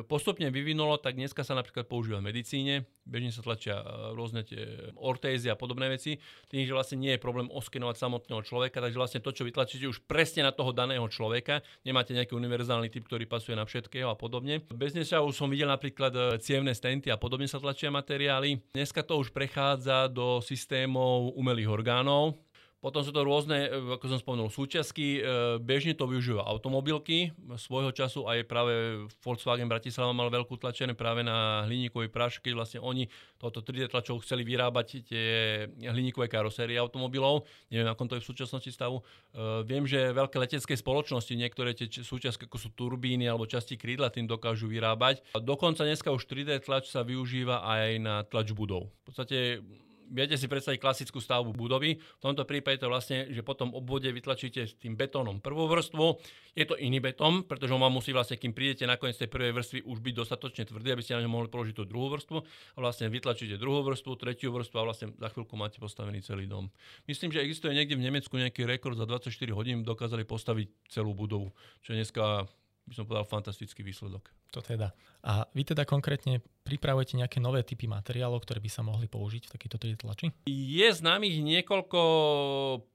[0.09, 4.93] postupne vyvinulo, tak dneska sa napríklad používa v medicíne, bežne sa tlačia e, rôzne tie
[5.01, 6.21] ortézy a podobné veci,
[6.53, 10.05] tým, že vlastne nie je problém oskenovať samotného človeka, takže vlastne to, čo vytlačíte už
[10.05, 14.61] presne na toho daného človeka, nemáte nejaký univerzálny typ, ktorý pasuje na všetkého a podobne.
[14.69, 18.61] Bez dneska už som videl napríklad cievne stenty a podobne sa tlačia materiály.
[18.77, 22.37] Dneska to už prechádza do systémov umelých orgánov.
[22.79, 25.19] Potom sú to rôzne, e, ako som spomenul, súčiastky.
[25.19, 25.21] E,
[25.59, 27.35] bežne to využívajú automobilky.
[27.59, 32.79] Svojho času aj práve Volkswagen Bratislava mal veľkú tlačené práve na hliníkový prášok, keď vlastne
[32.79, 35.27] oni toto 3D tlačov chceli vyrábať tie
[35.75, 37.51] hliníkové karosérie automobilov.
[37.67, 39.03] Neviem, ako to je v súčasnosti stavu.
[39.03, 44.15] E, viem, že veľké letecké spoločnosti, niektoré tie súčiastky, ako sú turbíny alebo časti krídla,
[44.15, 45.27] tým dokážu vyrábať.
[45.35, 48.95] Dokonca dneska už 3D tlač sa využíva aj na tlač budov.
[49.03, 49.67] V podstate
[50.11, 52.01] viete si predstaviť klasickú stavbu budovy.
[52.01, 56.19] V tomto prípade to vlastne, že potom obvode vytlačíte s tým betónom prvú vrstvu.
[56.59, 59.55] Je to iný betón, pretože on vám musí vlastne, kým prídete na koniec tej prvej
[59.55, 62.39] vrstvy, už byť dostatočne tvrdý, aby ste na ňom mohli položiť tú druhú vrstvu.
[62.75, 66.73] A vlastne vytlačíte druhú vrstvu, tretiu vrstvu a vlastne za chvíľku máte postavený celý dom.
[67.07, 71.55] Myslím, že existuje niekde v Nemecku nejaký rekord za 24 hodín dokázali postaviť celú budovu,
[71.87, 72.51] čo dneska
[72.89, 74.33] by som povedal, fantastický výsledok.
[74.57, 74.97] To teda.
[75.29, 79.53] A vy teda konkrétne pripravujete nejaké nové typy materiálov, ktoré by sa mohli použiť v
[79.53, 80.27] takejto 3D tlači?
[80.49, 82.01] Je známych niekoľko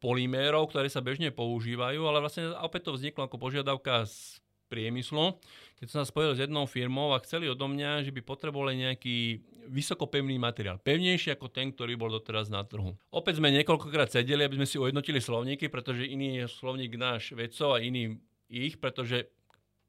[0.01, 4.41] polymérov, ktoré sa bežne používajú, ale vlastne opäť to vzniklo ako požiadavka z
[4.73, 5.37] priemyslu,
[5.77, 9.45] keď som sa spojil s jednou firmou a chceli odo mňa, že by potrebovali nejaký
[9.69, 10.81] vysokopevný materiál.
[10.81, 12.97] Pevnejší ako ten, ktorý bol doteraz na trhu.
[13.13, 17.77] Opäť sme niekoľkokrát sedeli, aby sme si ujednotili slovníky, pretože iný je slovník náš vedcov
[17.77, 18.17] a iný
[18.49, 19.29] ich, pretože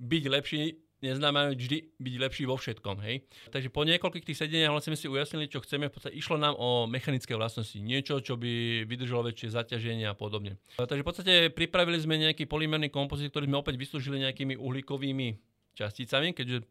[0.04, 2.96] byť lepší neznamená vždy byť lepší vo všetkom.
[3.04, 3.28] Hej?
[3.52, 5.92] Takže po niekoľkých tých sedeniach vlastne sme si ujasnili, čo chceme.
[5.92, 7.76] V podstate išlo nám o mechanické vlastnosti.
[7.76, 10.56] Niečo, čo by vydržalo väčšie zaťaženie a podobne.
[10.80, 15.36] Takže v podstate pripravili sme nejaký polymerný kompozit, ktorý sme opäť vyslúžili nejakými uhlíkovými
[15.76, 16.64] časticami, keďže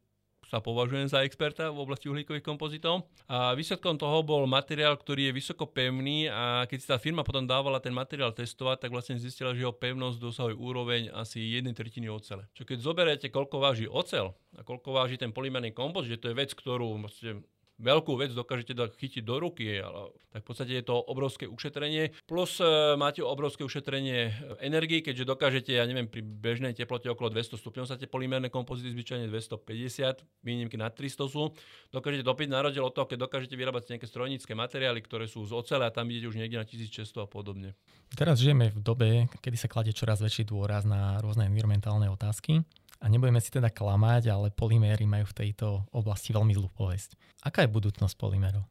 [0.54, 3.10] sa považujem za experta v oblasti uhlíkových kompozitov.
[3.26, 7.42] A výsledkom toho bol materiál, ktorý je vysoko pevný a keď si tá firma potom
[7.50, 12.06] dávala ten materiál testovať, tak vlastne zistila, že jeho pevnosť dosahuje úroveň asi 1 tretiny
[12.06, 12.46] ocele.
[12.54, 16.38] Čo keď zoberiete, koľko váži ocel a koľko váži ten polymerný kompozit, že to je
[16.38, 17.42] vec, ktorú vlastne
[17.84, 22.16] veľkú vec dokážete dať chytiť do ruky, ale tak v podstate je to obrovské ušetrenie.
[22.26, 24.32] Plus e, máte obrovské ušetrenie
[24.64, 28.90] energii, keďže dokážete, ja neviem, pri bežnej teplote okolo 200 stupňov sa tie polymérne kompozity
[28.96, 31.52] zvyčajne 250, výnimky na 300 sú.
[31.92, 35.52] Dokážete dopiť na rozdiel od toho, keď dokážete vyrábať nejaké strojnícke materiály, ktoré sú z
[35.54, 37.76] ocele a tam idete už niekde na 1600 a podobne.
[38.16, 39.10] Teraz žijeme v dobe,
[39.44, 42.64] kedy sa kladie čoraz väčší dôraz na rôzne environmentálne otázky.
[43.04, 47.20] A nebudeme si teda klamať, ale polyméry majú v tejto oblasti veľmi zlú povesť.
[47.44, 48.64] Aká je budúcnosť polymérov?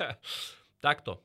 [0.80, 1.20] Takto.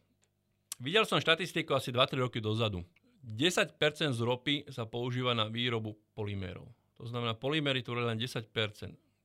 [0.84, 2.84] Videl som štatistiku asi 2-3 roky dozadu.
[3.24, 3.80] 10%
[4.12, 6.68] z ropy sa používa na výrobu polymérov.
[7.00, 8.44] To znamená, polyméry tvoria len 10%.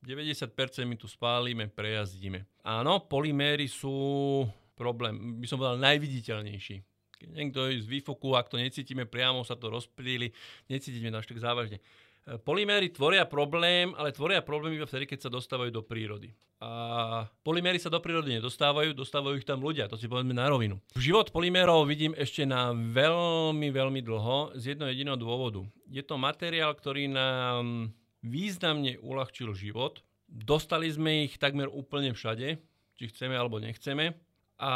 [0.03, 2.43] 90% my tu spálime, prejazdíme.
[2.63, 4.43] Áno, polyméry sú
[4.75, 6.75] problém, by som povedal, najviditeľnejší.
[7.23, 10.35] Keď niekto je z výfoku, ak to necítime priamo, sa to rozpríli,
[10.67, 11.79] necítime to až tak závažne.
[12.23, 16.31] Polyméry tvoria problém, ale tvoria problém iba vtedy, keď sa dostávajú do prírody.
[16.63, 20.79] A polyméry sa do prírody nedostávajú, dostávajú ich tam ľudia, to si povedzme na rovinu.
[20.95, 25.67] Život polymérov vidím ešte na veľmi, veľmi dlho z jedného jediného dôvodu.
[25.91, 27.91] Je to materiál, ktorý nám
[28.23, 29.99] významne uľahčil život.
[30.31, 32.55] Dostali sme ich takmer úplne všade,
[32.95, 34.15] či chceme alebo nechceme.
[34.63, 34.73] A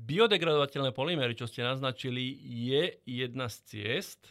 [0.00, 4.24] biodegradovateľné polyméry, čo ste naznačili, je jedna z ciest,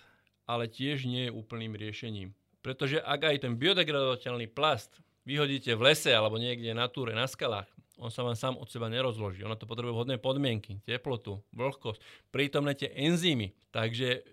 [0.50, 2.34] ale tiež nie je úplným riešením.
[2.66, 4.98] Pretože ak aj ten biodegradovateľný plast
[5.30, 7.70] vyhodíte v lese alebo niekde na túre, na skalách,
[8.02, 9.46] on sa vám sám od seba nerozloží.
[9.46, 12.02] Ono to potrebuje vhodné podmienky, teplotu, vlhkosť,
[12.34, 13.54] prítomné tie enzymy.
[13.70, 14.24] Takže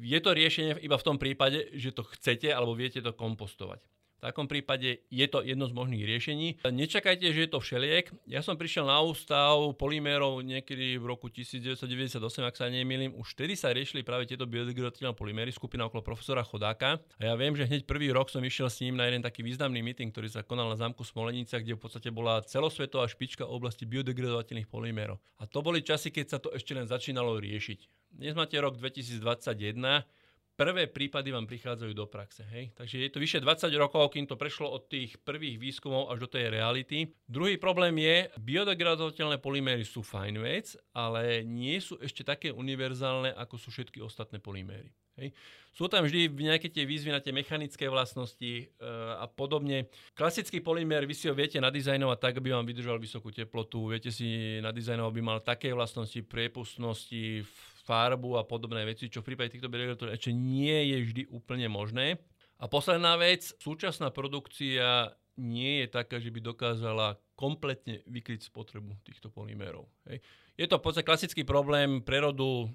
[0.00, 3.82] je to riešenie iba v tom prípade, že to chcete alebo viete to kompostovať.
[4.18, 6.48] V takom prípade je to jedno z možných riešení.
[6.66, 8.10] Nečakajte, že je to všeliek.
[8.26, 13.14] Ja som prišiel na ústav polymérov niekedy v roku 1998, ak sa nemýlim.
[13.14, 16.98] Už vtedy sa riešili práve tieto biodegradovateľné polyméry, skupina okolo profesora Chodáka.
[17.22, 19.86] A ja viem, že hneď prvý rok som išiel s ním na jeden taký významný
[19.86, 23.86] meeting, ktorý sa konal na zámku Smolenica, kde v podstate bola celosvetová špička v oblasti
[23.86, 25.22] biodegradovateľných polymérov.
[25.38, 28.10] A to boli časy, keď sa to ešte len začínalo riešiť.
[28.18, 29.78] Dnes máte rok 2021,
[30.58, 32.42] prvé prípady vám prichádzajú do praxe.
[32.50, 32.74] Hej?
[32.74, 36.28] Takže je to vyše 20 rokov, kým to prešlo od tých prvých výskumov až do
[36.34, 37.14] tej reality.
[37.30, 43.54] Druhý problém je, biodegradovateľné polyméry sú fajn vec, ale nie sú ešte také univerzálne, ako
[43.54, 44.90] sú všetky ostatné polyméry.
[45.18, 45.34] Hej.
[45.74, 48.64] Sú tam vždy nejaké tie výzvy na tie mechanické vlastnosti e,
[49.14, 49.86] a podobne.
[50.18, 54.58] Klasický polymér vy si ho viete nadizajnovať tak, aby vám vydržal vysokú teplotu, viete si
[54.58, 57.46] nadizajnovať, aby mal také vlastnosti priepustnosti,
[57.88, 62.20] farbu a podobné veci, čo v prípade týchto bioregulátorov ešte nie je vždy úplne možné.
[62.58, 69.30] A posledná vec, súčasná produkcia nie je taká, že by dokázala kompletne vykryť spotrebu týchto
[69.30, 69.86] polymérov.
[70.10, 70.18] Hej.
[70.58, 72.66] Je to v podstate klasický problém prerodu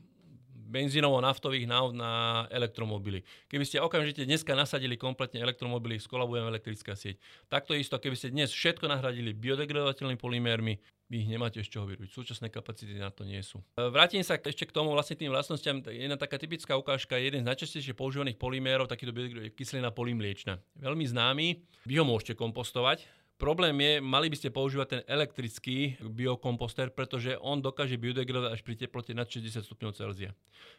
[0.64, 3.22] benzínovo-naftových náv na elektromobily.
[3.52, 7.20] Keby ste okamžite dneska nasadili kompletne elektromobily, skolabujem elektrická sieť.
[7.52, 10.80] Takto isto, keby ste dnes všetko nahradili biodegradovateľnými polymérmi,
[11.12, 12.10] vy ich nemáte z čoho vyrobiť.
[12.10, 13.62] Súčasné kapacity na to nie sú.
[13.78, 15.78] E, vrátim sa ešte k tomu vlastne tým vlastnostiam.
[15.86, 19.14] Jedna taká typická ukážka, jeden z najčastejšie používaných polymérov, takýto
[19.54, 20.58] kyselina polymliečna.
[20.74, 21.62] Veľmi známy.
[21.86, 23.06] Vy ho môžete kompostovať,
[23.44, 28.80] Problém je, mali by ste používať ten elektrický biokomposter, pretože on dokáže biodegradovať až pri
[28.80, 30.32] teplote nad 60 stupňov Celzia.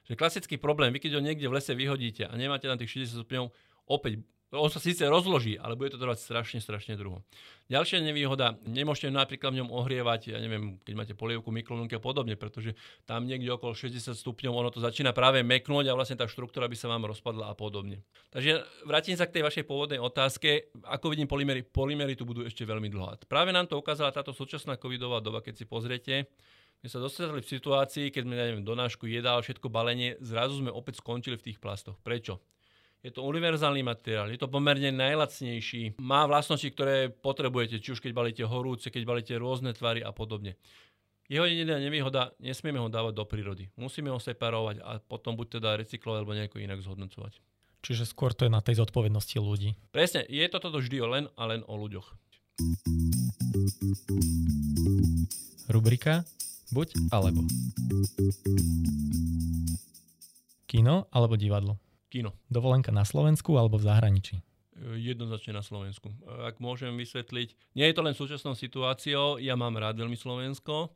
[0.08, 3.52] Klasický problém, vy keď ho niekde v lese vyhodíte a nemáte na tých 60 stupňov,
[3.84, 4.24] opäť
[4.54, 7.20] on sa síce rozloží, ale bude to trvať strašne, strašne dlho.
[7.66, 12.36] Ďalšia nevýhoda, nemôžete napríklad v ňom ohrievať, ja neviem, keď máte polievku, mikrovlnky a podobne,
[12.36, 12.76] pretože
[13.08, 16.76] tam niekde okolo 60 stupňov ono to začína práve meknúť a vlastne tá štruktúra by
[16.76, 18.04] sa vám rozpadla a podobne.
[18.30, 20.70] Takže vrátim sa k tej vašej pôvodnej otázke.
[20.86, 23.26] Ako vidím polymery, polymery tu budú ešte veľmi dlho.
[23.26, 26.28] Práve nám to ukázala táto súčasná covidová doba, keď si pozriete.
[26.84, 31.00] My sa dostali v situácii, keď sme, neviem, donášku jedál, všetko balenie, zrazu sme opäť
[31.00, 31.96] skončili v tých plastoch.
[32.04, 32.44] Prečo?
[33.04, 38.16] Je to univerzálny materiál, je to pomerne najlacnejší, má vlastnosti, ktoré potrebujete, či už keď
[38.16, 40.56] balíte horúce, keď balíte rôzne tvary a podobne.
[41.28, 43.68] Jeho jediná nevýhoda, nesmieme ho dávať do prírody.
[43.76, 47.44] Musíme ho separovať a potom buď teda recyklovať alebo nejako inak zhodnocovať.
[47.84, 49.76] Čiže skôr to je na tej zodpovednosti ľudí.
[49.92, 52.08] Presne, je to toto vždy len a len o ľuďoch.
[55.68, 56.24] Rubrika
[56.72, 57.44] Buď alebo.
[60.64, 61.83] Kino alebo divadlo?
[62.14, 62.30] Kino.
[62.46, 64.38] Dovolenka na Slovensku alebo v zahraničí?
[64.38, 66.14] E, jednoznačne na Slovensku.
[66.14, 70.94] E, ak môžem vysvetliť, nie je to len súčasnou situáciou, ja mám rád veľmi Slovensko.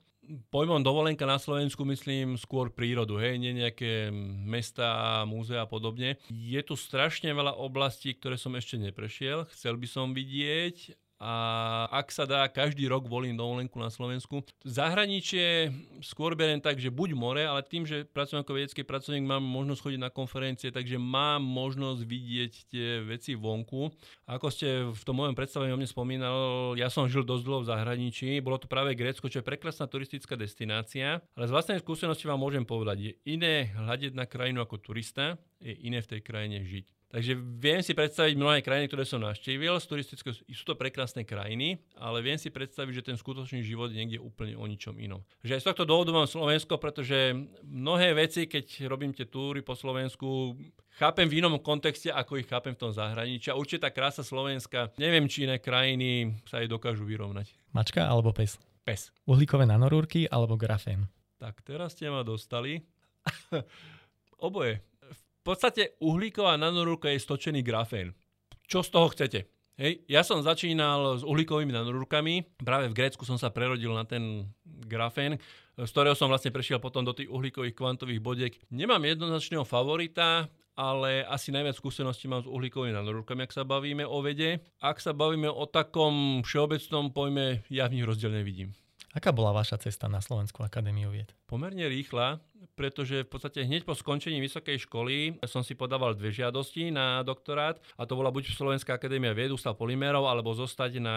[0.55, 4.15] Pojmom dovolenka na Slovensku myslím skôr prírodu, hej, nie nejaké
[4.47, 6.23] mesta, múzea a podobne.
[6.31, 11.35] Je tu strašne veľa oblastí, ktoré som ešte neprešiel, chcel by som vidieť a
[11.91, 14.47] ak sa dá, každý rok volím dovolenku na Slovensku.
[14.63, 19.43] Zahraničie skôr beriem tak, že buď more, ale tým, že pracujem ako vedecký pracovník, mám
[19.43, 23.91] možnosť chodiť na konferencie, takže mám možnosť vidieť tie veci vonku.
[24.31, 26.39] Ako ste v tom mojom predstavení o mne spomínal,
[26.79, 30.39] ja som žil dosť dlho v zahraničí, bolo to práve Grécko, čo je prekrásna turistická
[30.39, 35.35] destinácia, ale z vlastnej skúsenosti vám môžem povedať, je iné hľadiť na krajinu ako turista,
[35.59, 36.98] je iné v tej krajine žiť.
[37.09, 42.37] Takže viem si predstaviť mnohé krajiny, ktoré som navštívil, sú to prekrásne krajiny, ale viem
[42.37, 45.25] si predstaviť, že ten skutočný život je niekde úplne o ničom inom.
[45.41, 47.33] Že aj z tohto dôvodu mám Slovensko, pretože
[47.65, 50.53] mnohé veci, keď robím tie túry po Slovensku,
[51.01, 53.49] chápem v inom kontexte, ako ich chápem v tom zahraničí.
[53.49, 57.57] A určite tá krása Slovenska, neviem, či iné krajiny sa jej dokážu vyrovnať.
[57.73, 58.61] Mačka alebo pes?
[58.85, 59.09] Pes.
[59.25, 61.09] Uhlíkové nanorúrky alebo grafén?
[61.41, 62.85] Tak teraz ste ma dostali.
[64.45, 64.85] Oboje
[65.49, 68.13] podstate uhlíková nanorúrka je stočený grafén.
[68.69, 69.49] Čo z toho chcete?
[69.81, 74.51] Hej, ja som začínal s uhlíkovými nanorúrkami, práve v Grécku som sa prerodil na ten
[74.67, 75.39] grafén,
[75.79, 78.53] z ktorého som vlastne prešiel potom do tých uhlíkových kvantových bodiek.
[78.75, 84.19] Nemám jednoznačného favorita, ale asi najviac skúseností mám s uhlíkovými nanorúrkami, ak sa bavíme o
[84.19, 84.61] vede.
[84.83, 88.75] Ak sa bavíme o takom všeobecnom pojme, ja v nich rozdiel nevidím.
[89.19, 91.35] Aká bola vaša cesta na Slovenskú akadémiu vied?
[91.51, 92.39] Pomerne rýchla,
[92.79, 97.83] pretože v podstate hneď po skončení vysokej školy som si podával dve žiadosti na doktorát
[97.99, 101.17] a to bola buď Slovenská akadémia vied, ústav polymerov, alebo zostať na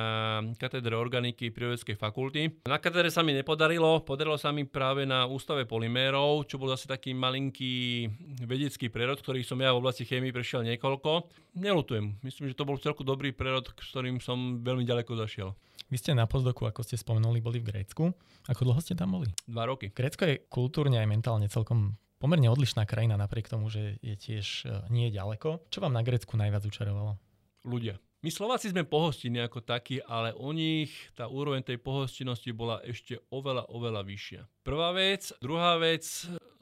[0.57, 2.49] katedre organiky prírodeckej fakulty.
[2.65, 6.89] Na katedre sa mi nepodarilo, podarilo sa mi práve na ústave polymérov, čo bol zase
[6.89, 8.09] taký malinký
[8.49, 11.29] vedecký prerod, ktorý som ja v oblasti chémie prešiel niekoľko.
[11.53, 15.53] Nelutujem, myslím, že to bol celku dobrý prerod, s ktorým som veľmi ďaleko zašiel.
[15.91, 18.15] Vy ste na pozdoku, ako ste spomenuli, boli v Grécku.
[18.47, 19.27] Ako dlho ste tam boli?
[19.43, 19.91] Dva roky.
[19.91, 24.87] Grécko je kultúrne aj mentálne celkom pomerne odlišná krajina, napriek tomu, že je tiež e,
[24.87, 25.67] nie ďaleko.
[25.67, 27.19] Čo vám na Grécku najviac učarovalo?
[27.67, 27.99] Ľudia.
[28.23, 33.19] My Slováci sme pohostinní ako takí, ale u nich tá úroveň tej pohostinnosti bola ešte
[33.27, 34.41] oveľa, oveľa vyššia.
[34.63, 35.35] Prvá vec.
[35.43, 36.07] Druhá vec,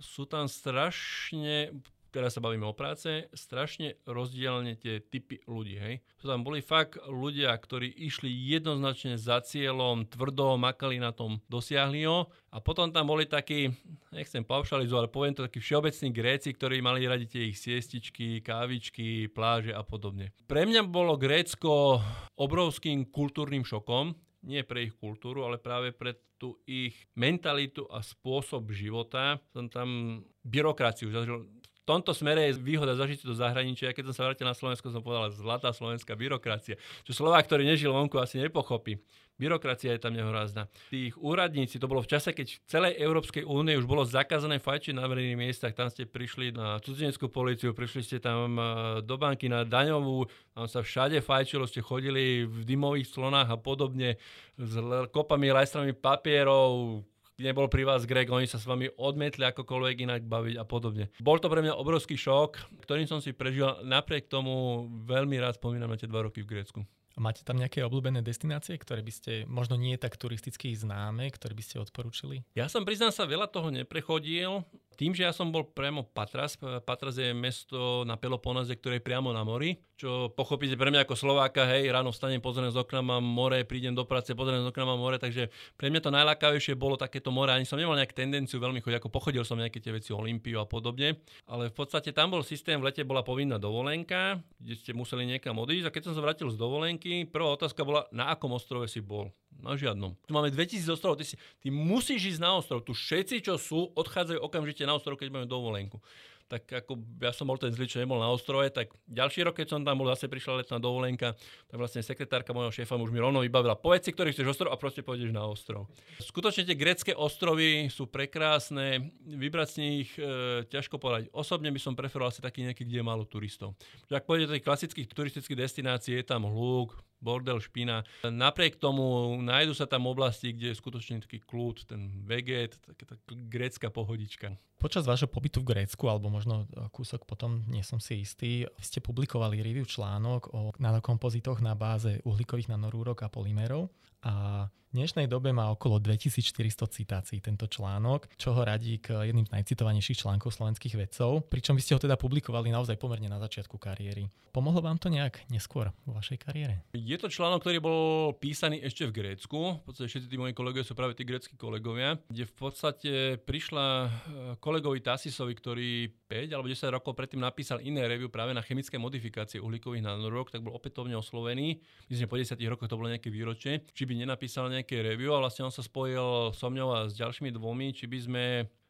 [0.02, 1.76] sú tam strašne
[2.10, 5.78] teraz sa bavíme o práce, strašne rozdielne tie typy ľudí.
[5.80, 5.96] Hej.
[6.22, 12.06] To tam boli fakt ľudia, ktorí išli jednoznačne za cieľom, tvrdo makali na tom, dosiahli
[12.10, 12.28] ho.
[12.50, 13.70] A potom tam boli takí,
[14.10, 19.30] nechcem paušalizovať, ale poviem to takí všeobecní Gréci, ktorí mali radi tie ich siestičky, kávičky,
[19.30, 20.34] pláže a podobne.
[20.50, 22.02] Pre mňa bolo Grécko
[22.36, 28.72] obrovským kultúrnym šokom, nie pre ich kultúru, ale práve pre tú ich mentalitu a spôsob
[28.72, 29.44] života.
[29.52, 31.52] Som tam byrokraciu zažil
[31.90, 33.98] tomto smere je výhoda zažiť do zahraničia.
[33.98, 36.78] Keď som sa vrátil na Slovensko, som povedal zlatá slovenská byrokracia.
[37.02, 39.02] Čo Slovák, ktorý nežil vonku, asi nepochopí.
[39.40, 40.68] Byrokracia je tam nehorázna.
[40.92, 45.00] Tých úradníci, to bolo v čase, keď v celej Európskej únie už bolo zakázané fajčiť
[45.00, 45.72] na verejných miestach.
[45.72, 48.64] Tam ste prišli na cudzineckú policiu, prišli ste tam e,
[49.00, 54.20] do banky na daňovú, tam sa všade fajčilo, ste chodili v dymových slonách a podobne
[54.60, 54.76] s
[55.16, 57.00] kopami, lajstrami papierov,
[57.40, 61.10] nebol pri vás Greg, oni sa s vami odmietli akokoľvek inak baviť a podobne.
[61.24, 63.80] Bol to pre mňa obrovský šok, ktorým som si prežil.
[63.88, 66.84] Napriek tomu veľmi rád spomínam na tie dva roky v Grécku.
[67.20, 71.64] Máte tam nejaké obľúbené destinácie, ktoré by ste možno nie tak turisticky známe, ktoré by
[71.66, 72.48] ste odporúčili?
[72.56, 74.64] Ja som priznám sa veľa toho neprechodil.
[75.00, 79.32] Tým, že ja som bol priamo Patras, Patras je mesto na Peloponese, ktoré je priamo
[79.32, 83.24] na mori, čo pochopíte pre mňa ako Slováka, hej, ráno vstanem, pozriem z okna, mám
[83.24, 85.48] more, prídem do práce, pozriem z okna, mám more, takže
[85.80, 89.08] pre mňa to najlákavejšie bolo takéto more, ani som nemal nejakú tendenciu veľmi chodiť, ako
[89.08, 92.92] pochodil som nejaké tie veci, Olympiu a podobne, ale v podstate tam bol systém, v
[92.92, 96.60] lete bola povinná dovolenka, kde ste museli niekam odísť a keď som sa vrátil z
[96.60, 99.32] dovolenky, prvá otázka bola, na akom ostrove si bol.
[99.60, 100.16] Na žiadnom.
[100.24, 102.80] Tu máme 2000 ostrovov, ty, si, ty musíš ísť na ostrov.
[102.80, 106.02] Tu všetci, čo sú, odchádzajú okamžite na ostrov, keď máme dovolenku
[106.50, 109.78] tak ako ja som bol ten zlý, čo nebol na ostrove, tak ďalší rok, keď
[109.78, 111.38] som tam bol, zase prišla letná dovolenka,
[111.70, 114.82] tak vlastne sekretárka môjho šéfa už mi rovno vybavila, povedz si, ktorý chceš ostrov a
[114.82, 115.86] proste pôjdeš na ostrov.
[116.18, 121.30] Skutočne tie grecké ostrovy sú prekrásne, vybrať z nich e, ťažko povedať.
[121.38, 123.78] Osobne by som preferoval asi taký nejaký, kde je málo turistov.
[124.10, 128.04] Ak pôjdete do klasických turistických destinácií, je tam hluk, bordel, špina.
[128.24, 133.92] Napriek tomu nájdu sa tam oblasti, kde je skutočne taký kľud, ten veget, taká grécka
[133.92, 134.56] pohodička.
[134.80, 136.64] Počas vášho pobytu v Grécku, alebo možno
[136.96, 142.72] kúsok potom, nie som si istý, ste publikovali review článok o nanokompozitoch na báze uhlíkových
[142.72, 143.92] nanorúrok a polymérov
[144.24, 149.46] a v dnešnej dobe má okolo 2400 citácií tento článok, čo ho radí k jedným
[149.46, 153.78] z najcitovanejších článkov slovenských vedcov, pričom vy ste ho teda publikovali naozaj pomerne na začiatku
[153.78, 154.34] kariéry.
[154.50, 156.82] Pomohlo vám to nejak neskôr vo vašej kariére?
[156.98, 159.78] Je to článok, ktorý bol písaný ešte v Grécku.
[159.78, 163.14] V podstate všetci tí moji kolegovia sú práve tí grécky kolegovia, kde v podstate
[163.46, 164.10] prišla eh,
[164.58, 169.62] kolegovi Tasisovi, ktorý 5 alebo 10 rokov predtým napísal iné review práve na chemické modifikácie
[169.62, 171.78] uhlíkových nanorok, tak bol opätovne oslovený.
[172.10, 173.86] Myslím, že po 10 rokoch to bolo nejaké výročie.
[173.94, 177.54] Či by nenapísal nejaké review a vlastne on sa spojil so mňou a s ďalšími
[177.54, 178.46] dvomi, či by sme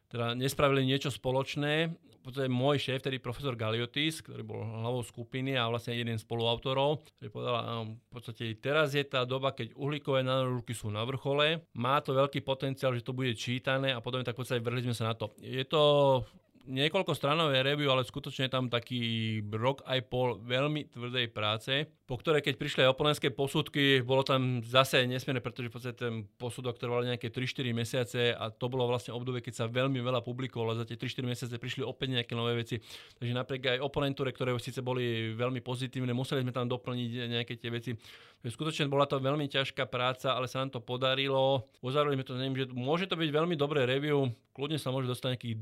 [0.08, 1.92] teda nespravili niečo spoločné.
[2.20, 7.00] Podstate môj šéf, tedy profesor Galiotis, ktorý bol hlavou skupiny a vlastne jeden z spoluautorov,
[7.16, 7.56] ktorý povedal,
[7.96, 12.44] v podstate teraz je tá doba, keď uhlíkové nanorúky sú na vrchole, má to veľký
[12.44, 15.32] potenciál, že to bude čítané a potom tak v podstate vrhli sme sa na to.
[15.40, 16.20] Je to
[16.68, 22.42] niekoľko stranové review, ale skutočne tam taký rok aj pol veľmi tvrdej práce, po ktorej
[22.42, 27.06] keď prišli aj opolenské posudky, bolo tam zase nesmierne, pretože v podstate ten posudok trval
[27.06, 30.98] nejaké 3-4 mesiace a to bolo vlastne obdobie, keď sa veľmi veľa publikovalo, za tie
[30.98, 32.82] 3-4 mesiace prišli opäť nejaké nové veci.
[33.14, 37.70] Takže napriek aj oponentúre, ktoré síce boli veľmi pozitívne, museli sme tam doplniť nejaké tie
[37.70, 37.94] veci.
[38.42, 41.70] Skutočne bola to veľmi ťažká práca, ale sa nám to podarilo.
[41.84, 45.36] Uzavreli sme to, neviem, že môže to byť veľmi dobré review, kľudne sa môže dostať
[45.36, 45.56] nejakých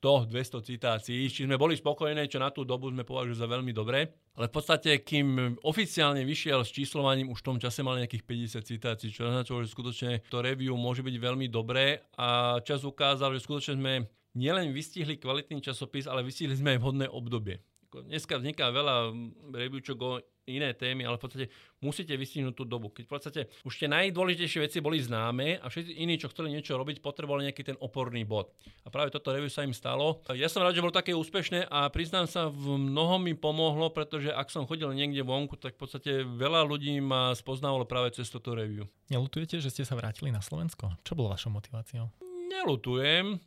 [0.00, 4.16] 100-200 citácií, či sme boli spokojní, čo na tú dobu sme považovali za veľmi dobré.
[4.32, 8.64] Ale v podstate, kým oficiálne vyšiel s číslovaním, už v tom čase mal nejakých 50
[8.64, 13.44] citácií, čo naznačilo, že skutočne to review môže byť veľmi dobré a čas ukázal, že
[13.44, 13.92] skutočne sme
[14.32, 17.60] nielen vystihli kvalitný časopis, ale vystihli sme aj vhodné obdobie.
[17.92, 19.12] Dneska vzniká veľa
[19.52, 20.16] reviewčok o
[20.50, 21.46] iné témy, ale v podstate
[21.78, 22.90] musíte vystihnúť tú dobu.
[22.90, 26.74] Keď v podstate už tie najdôležitejšie veci boli známe a všetci iní, čo chceli niečo
[26.74, 28.50] robiť, potrebovali nejaký ten oporný bod.
[28.82, 30.18] A práve toto review sa im stalo.
[30.34, 34.34] Ja som rád, že bolo také úspešné a priznám sa, v mnohom mi pomohlo, pretože
[34.34, 38.58] ak som chodil niekde vonku, tak v podstate veľa ľudí ma spoznávalo práve cez toto
[38.58, 38.90] review.
[39.14, 40.98] Nelutujete, že ste sa vrátili na Slovensko?
[41.06, 42.10] Čo bolo vašou motiváciou?
[42.50, 43.38] Nelutujem.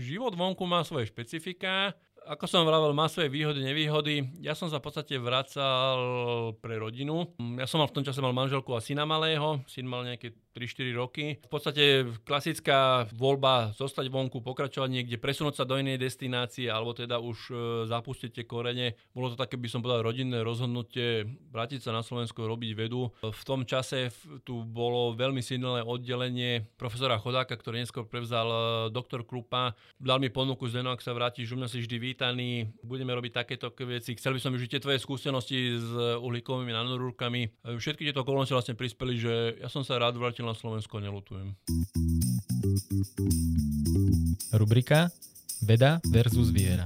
[0.00, 1.92] Život vonku má svoje špecifika
[2.24, 4.28] ako som vravel, má svoje výhody, nevýhody.
[4.40, 5.98] Ja som sa v podstate vracal
[6.60, 7.28] pre rodinu.
[7.60, 9.60] Ja som mal v tom čase mal manželku a syna malého.
[9.68, 11.24] Syn mal nejaké 3-4 roky.
[11.42, 17.18] V podstate klasická voľba zostať vonku, pokračovať niekde, presunúť sa do inej destinácie alebo teda
[17.18, 17.54] už e,
[17.90, 18.94] zapustiť tie korene.
[19.10, 23.10] Bolo to také, by som povedal, rodinné rozhodnutie vrátiť sa na Slovensko, robiť vedu.
[23.20, 24.14] V tom čase
[24.46, 28.58] tu bolo veľmi silné oddelenie profesora Chodáka, ktorý neskôr prevzal e,
[28.94, 29.74] doktor Krupa.
[29.98, 33.74] Dal mi ponuku, Zdeno, ak sa vrátiš, u mňa si vždy vítaný, budeme robiť takéto
[33.74, 34.14] veci.
[34.14, 35.90] Chcel by som využiť tie tvoje skúsenosti s
[36.22, 37.66] uhlíkovými nanorúkami.
[37.74, 41.56] Všetky tieto okolnosti vlastne prispeli, že ja som sa rád vrátil na Slovensko, nelutujem.
[44.52, 45.10] Rubrika
[45.64, 46.84] Veda versus viera.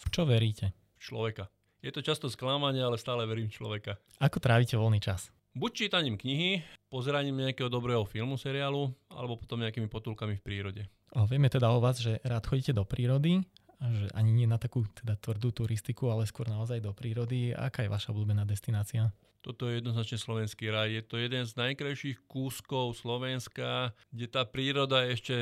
[0.00, 0.72] V čo veríte?
[0.96, 1.52] Človeka.
[1.84, 4.00] Je to často sklamanie, ale stále verím človeka.
[4.16, 5.28] Ako trávite voľný čas?
[5.52, 10.82] Buď čítaním knihy, pozeraním nejakého dobrého filmu, seriálu, alebo potom nejakými potulkami v prírode.
[11.14, 13.44] O, vieme teda o vás, že rád chodíte do prírody,
[13.92, 17.52] že ani nie na takú teda tvrdú turistiku, ale skôr naozaj do prírody.
[17.52, 19.12] Aká je vaša obľúbená destinácia?
[19.44, 20.88] Toto je jednoznačne slovenský raj.
[20.88, 25.36] Je to jeden z najkrajších kúskov Slovenska, kde tá príroda je ešte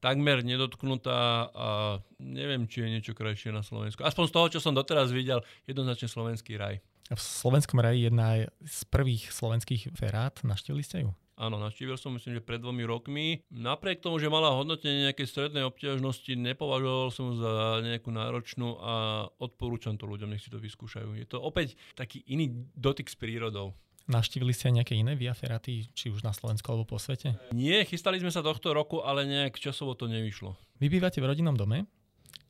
[0.00, 4.00] takmer nedotknutá a neviem, či je niečo krajšie na Slovensku.
[4.00, 6.80] Aspoň z toho, čo som doteraz videl, jednoznačne slovenský raj.
[7.12, 10.40] V slovenskom raji jedna z prvých slovenských ferát.
[10.40, 11.12] Naštívili ste ju?
[11.34, 13.42] Áno, naštívil som myslím, že pred dvomi rokmi.
[13.50, 18.94] Napriek tomu, že mala hodnotenie nejakej strednej obťažnosti, nepovažoval som za nejakú náročnú a
[19.42, 21.18] odporúčam to ľuďom, nech si to vyskúšajú.
[21.18, 23.74] Je to opäť taký iný dotyk s prírodou.
[24.04, 27.34] Naštívili ste aj nejaké iné viaferaty, či už na Slovensku alebo po svete?
[27.56, 30.54] Nie, chystali sme sa tohto roku, ale nejak časovo to nevyšlo.
[30.76, 31.88] Vy bývate v rodinnom dome?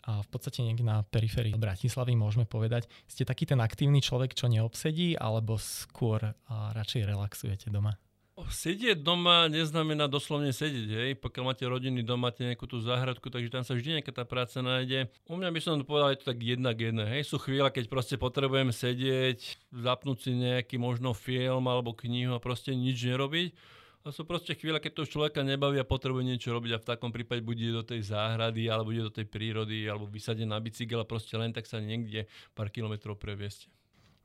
[0.04, 4.52] a v podstate niekde na periférii Bratislavy môžeme povedať, ste taký ten aktívny človek, čo
[4.52, 7.96] neobsedí, alebo skôr radšej relaxujete doma?
[8.34, 11.10] Sedieť doma neznamená doslovne sedieť, hej.
[11.22, 14.58] Pokiaľ máte rodiny doma, máte nejakú tú záhradku, takže tam sa vždy nejaká tá práca
[14.58, 15.06] nájde.
[15.30, 17.22] U mňa by som povedal, je to tak jedna k jednej, hej.
[17.30, 22.74] Sú chvíľa, keď proste potrebujem sedieť, zapnúť si nejaký možno film alebo knihu a proste
[22.74, 23.54] nič nerobiť.
[24.04, 27.08] A sú proste chvíľa, keď to človeka nebaví a potrebuje niečo robiť a v takom
[27.14, 31.08] prípade bude do tej záhrady alebo bude do tej prírody alebo vysadeť na bicykel a
[31.08, 33.70] proste len tak sa niekde pár kilometrov previesť.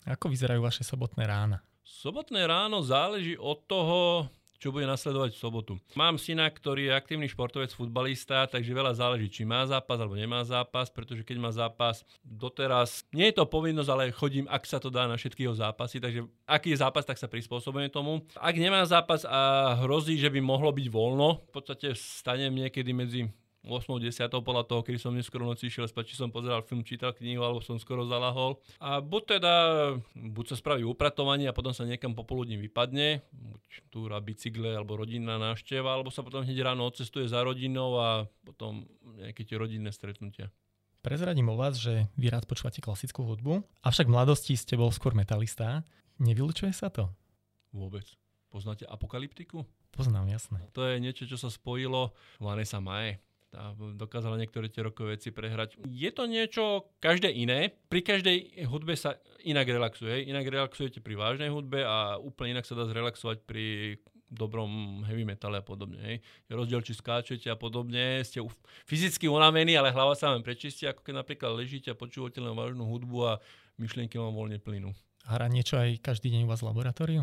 [0.03, 1.63] Ako vyzerajú vaše sobotné rána?
[1.89, 4.29] Sobotné ráno záleží od toho,
[4.61, 5.73] čo bude nasledovať v sobotu.
[5.97, 10.45] Mám syna, ktorý je aktívny športovec, futbalista, takže veľa záleží, či má zápas alebo nemá
[10.45, 14.93] zápas, pretože keď má zápas, doteraz nie je to povinnosť, ale chodím, ak sa to
[14.93, 18.21] dá na všetky jeho zápasy, takže aký je zápas, tak sa prispôsobujem tomu.
[18.37, 23.33] Ak nemá zápas a hrozí, že by mohlo byť voľno, v podstate stanem niekedy medzi
[23.69, 24.01] 8.
[24.01, 24.29] 10.
[24.41, 27.61] podľa toho, kedy som neskoro noci išiel spať, či som pozeral film, čítal knihu, alebo
[27.61, 28.57] som skoro zalahol.
[28.81, 29.53] A buď teda,
[30.17, 33.61] buď sa spraví upratovanie a potom sa niekam popoludní vypadne, buď
[33.93, 38.89] túra, bicykle alebo rodinná návšteva, alebo sa potom hneď ráno odcestuje za rodinou a potom
[39.21, 40.49] nejaké tie rodinné stretnutia.
[40.99, 45.15] Prezradím o vás, že vy rád počúvate klasickú hudbu, avšak v mladosti ste bol skôr
[45.15, 45.87] metalista.
[46.19, 47.07] Nevylučuje sa to?
[47.71, 48.03] Vôbec.
[48.51, 49.63] Poznáte apokalyptiku?
[49.95, 50.59] Poznám, jasné.
[50.75, 52.11] To je niečo, čo sa spojilo
[52.41, 55.81] Vanessa Mae a dokázala niektoré tie rokové veci prehrať.
[55.89, 57.73] Je to niečo každé iné.
[57.89, 60.29] Pri každej hudbe sa inak relaxuje.
[60.29, 63.97] Inak relaxujete pri vážnej hudbe a úplne inak sa dá zrelaxovať pri
[64.29, 65.97] dobrom heavy metale a podobne.
[66.05, 66.17] Hej.
[66.45, 68.45] Je rozdiel, či skáčete a podobne, ste
[68.85, 72.85] fyzicky unavení, ale hlava sa vám prečistí, ako keď napríklad ležíte a počúvate len vážnu
[72.85, 73.33] hudbu a
[73.81, 74.93] myšlienky vám voľne plynú.
[75.25, 77.21] Hrá niečo aj každý deň u vás v laboratóriu?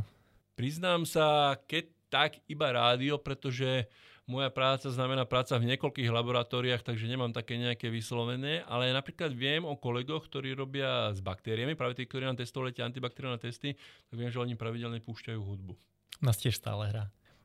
[0.58, 3.86] Priznám sa, keď tak iba rádio, pretože
[4.26, 9.62] moja práca znamená práca v niekoľkých laboratóriách, takže nemám také nejaké vyslovené, ale napríklad viem
[9.62, 14.16] o kolegoch, ktorí robia s baktériami, práve tí, ktorí nám testovali tie antibakteriálne testy, tak
[14.18, 15.72] viem, že oni pravidelne púšťajú hudbu.
[16.26, 17.04] Nás tiež stále hrá.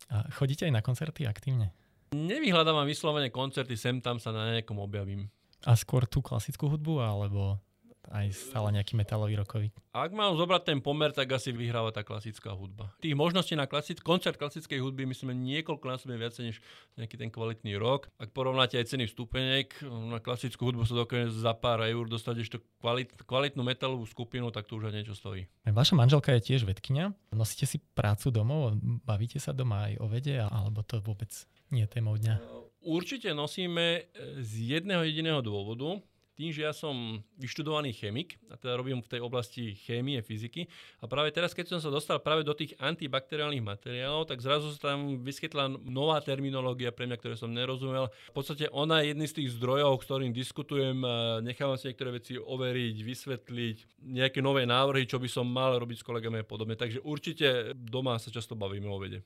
[0.10, 1.72] A chodíte aj na koncerty aktívne?
[2.12, 5.32] Nevyhľadávam vyslovene koncerty, sem tam sa na nejakom objavím.
[5.64, 7.62] A skôr tú klasickú hudbu, alebo
[8.10, 9.68] aj stále nejaký metalový rokový.
[9.94, 12.90] Ak mám zobrať ten pomer, tak asi vyhráva tá klasická hudba.
[13.04, 16.58] Tých možností na klasic- koncert klasickej hudby myslíme niekoľko násobne viacej než
[16.98, 18.10] nejaký ten kvalitný rok.
[18.18, 22.58] Ak porovnáte aj ceny vstupeniek, na klasickú hudbu sa dokáže za pár eur dostať ešte
[22.82, 25.46] kvalit- kvalitnú metalovú skupinu, tak to už aj niečo stojí.
[25.68, 27.14] Vaša manželka je tiež vedkynia.
[27.36, 28.80] Nosíte si prácu domov?
[29.06, 30.40] Bavíte sa doma aj o vede?
[30.42, 31.30] Alebo to vôbec
[31.70, 32.40] nie je témou dňa?
[32.82, 34.10] Určite nosíme
[34.42, 36.02] z jedného jediného dôvodu
[36.36, 40.66] tým, že ja som vyštudovaný chemik, a teda robím v tej oblasti chémie, fyziky,
[41.00, 44.96] a práve teraz, keď som sa dostal práve do tých antibakteriálnych materiálov, tak zrazu sa
[44.96, 48.08] tam vyskytla nová terminológia pre mňa, ktoré som nerozumel.
[48.32, 51.04] V podstate ona je jedný z tých zdrojov, ktorým diskutujem,
[51.44, 53.78] nechávam si niektoré veci overiť, vysvetliť,
[54.08, 56.80] nejaké nové návrhy, čo by som mal robiť s kolegami a podobne.
[56.80, 59.22] Takže určite doma sa často bavíme o vede.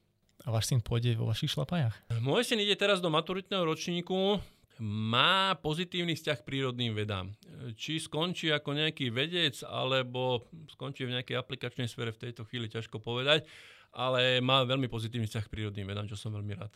[0.46, 1.96] A váš syn pôjde vo vašich šlapajach?
[2.22, 4.38] Môj syn ide teraz do maturitného ročníku,
[4.82, 7.32] má pozitívny vzťah k prírodným vedám.
[7.80, 13.00] Či skončí ako nejaký vedec, alebo skončí v nejakej aplikačnej sfere v tejto chvíli, ťažko
[13.00, 13.48] povedať,
[13.96, 16.76] ale má veľmi pozitívny vzťah k prírodným vedám, čo som veľmi rád.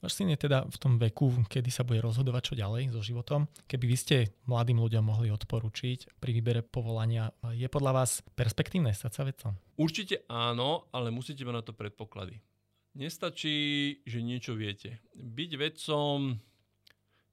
[0.00, 3.44] Váš syn je teda v tom veku, kedy sa bude rozhodovať čo ďalej so životom.
[3.68, 4.16] Keby vy ste
[4.48, 9.52] mladým ľuďom mohli odporučiť pri výbere povolania, je podľa vás perspektívne stať sa vedcom?
[9.76, 12.40] Určite áno, ale musíte mať na to predpoklady.
[12.96, 15.04] Nestačí, že niečo viete.
[15.14, 16.40] Byť vedcom,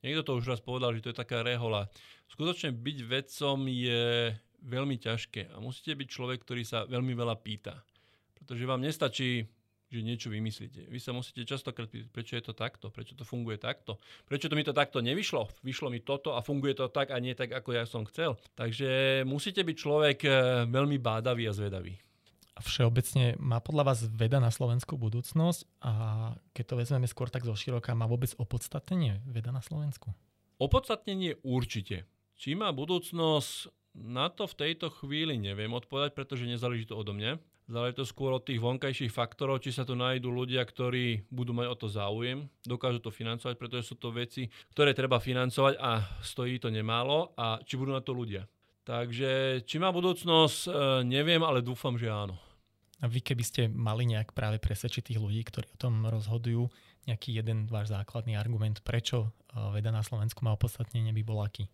[0.01, 1.89] niekto to už raz povedal, že to je taká rehola.
[2.27, 4.33] Skutočne byť vedcom je
[4.65, 7.81] veľmi ťažké a musíte byť človek, ktorý sa veľmi veľa pýta.
[8.35, 9.47] Pretože vám nestačí
[9.87, 10.91] že niečo vymyslíte.
[10.91, 14.55] Vy sa musíte častokrát pýtať, prečo je to takto, prečo to funguje takto, prečo to
[14.59, 17.71] mi to takto nevyšlo, vyšlo mi toto a funguje to tak a nie tak, ako
[17.71, 18.35] ja som chcel.
[18.59, 20.33] Takže musíte byť človek eh,
[20.67, 21.95] veľmi bádavý a zvedavý.
[22.61, 25.93] Všeobecne má podľa vás veda na Slovensku budúcnosť a
[26.53, 30.13] keď to vezmeme skôr tak zo široka, má vôbec opodstatnenie veda na Slovensku?
[30.57, 32.09] Opodstatnenie určite.
[32.37, 37.41] Či má budúcnosť, na to v tejto chvíli neviem odpovedať, pretože nezáleží to odo mňa.
[37.67, 41.67] Záleží to skôr od tých vonkajších faktorov, či sa tu nájdú ľudia, ktorí budú mať
[41.67, 46.63] o to záujem, dokážu to financovať, pretože sú to veci, ktoré treba financovať a stojí
[46.63, 48.47] to nemálo a či budú na to ľudia.
[48.87, 50.69] Takže či má budúcnosť, e,
[51.03, 52.39] neviem, ale dúfam, že áno.
[52.97, 56.65] A vy keby ste mali nejak práve presvedčiť tých ľudí, ktorí o tom rozhodujú,
[57.05, 61.69] nejaký jeden váš základný argument, prečo e, veda na Slovensku má opodstatnenie, by bol aký?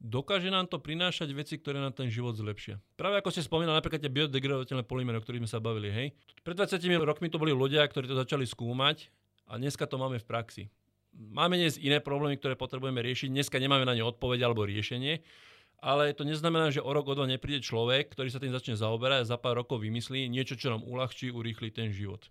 [0.00, 2.80] dokáže nám to prinášať veci, ktoré nám ten život zlepšia.
[2.96, 5.92] Práve ako ste spomínali, napríklad tie biodegradovateľné polymery, o ktorých sme sa bavili.
[5.92, 6.16] Hej.
[6.40, 9.12] Pred 20 rokmi to boli ľudia, ktorí to začali skúmať
[9.44, 10.64] a dneska to máme v praxi.
[11.12, 13.28] Máme dnes iné problémy, ktoré potrebujeme riešiť.
[13.28, 15.20] Dneska nemáme na ne odpoveď alebo riešenie,
[15.80, 19.24] ale to neznamená, že o rok, o dva nepríde človek, ktorý sa tým začne zaoberať
[19.24, 22.28] a za pár rokov vymyslí niečo, čo nám uľahčí, urýchli ten život.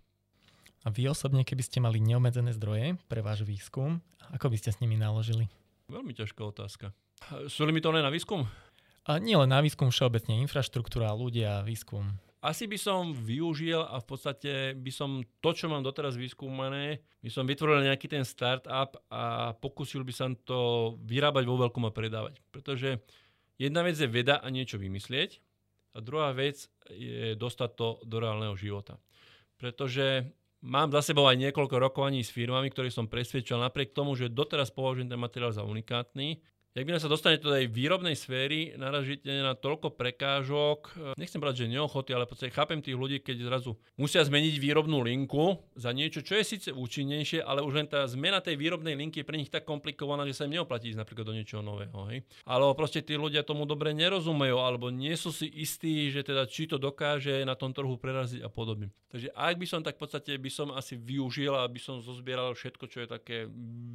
[0.86, 4.00] A vy osobne, keby ste mali neobmedzené zdroje pre váš výskum,
[4.32, 5.50] ako by ste s nimi naložili?
[5.92, 6.96] Veľmi ťažká otázka.
[7.52, 8.48] Sú limitované na výskum?
[9.04, 12.16] A nie len na výskum, všeobecne infraštruktúra, ľudia, výskum.
[12.40, 17.28] Asi by som využil a v podstate by som to, čo mám doteraz vyskúmané, by
[17.28, 22.40] som vytvoril nejaký ten startup a pokusil by som to vyrábať vo veľkom a predávať.
[22.48, 23.04] Pretože
[23.60, 25.44] jedna vec je veda a niečo vymyslieť
[25.92, 28.96] a druhá vec je dostať to do reálneho života.
[29.60, 30.32] Pretože
[30.64, 34.72] mám za sebou aj niekoľko rokovaní s firmami, ktoré som presvedčil napriek tomu, že doteraz
[34.72, 36.40] považujem ten materiál za unikátny,
[36.70, 41.74] Jak by sa dostane do tej výrobnej sféry, naražíte na toľko prekážok, nechcem brať, že
[41.74, 46.38] neochoty, ale podstate chápem tých ľudí, keď zrazu musia zmeniť výrobnú linku za niečo, čo
[46.38, 49.66] je síce účinnejšie, ale už len tá zmena tej výrobnej linky je pre nich tak
[49.66, 52.06] komplikovaná, že sa im neoplatí ísť napríklad do niečoho nového.
[52.06, 52.22] Hej?
[52.46, 56.70] Ale proste tí ľudia tomu dobre nerozumejú, alebo nie sú si istí, že teda či
[56.70, 58.94] to dokáže na tom trhu preraziť a podobne.
[59.10, 62.86] Takže ak by som tak v podstate by som asi využil, aby som zozbieral všetko,
[62.86, 63.36] čo je také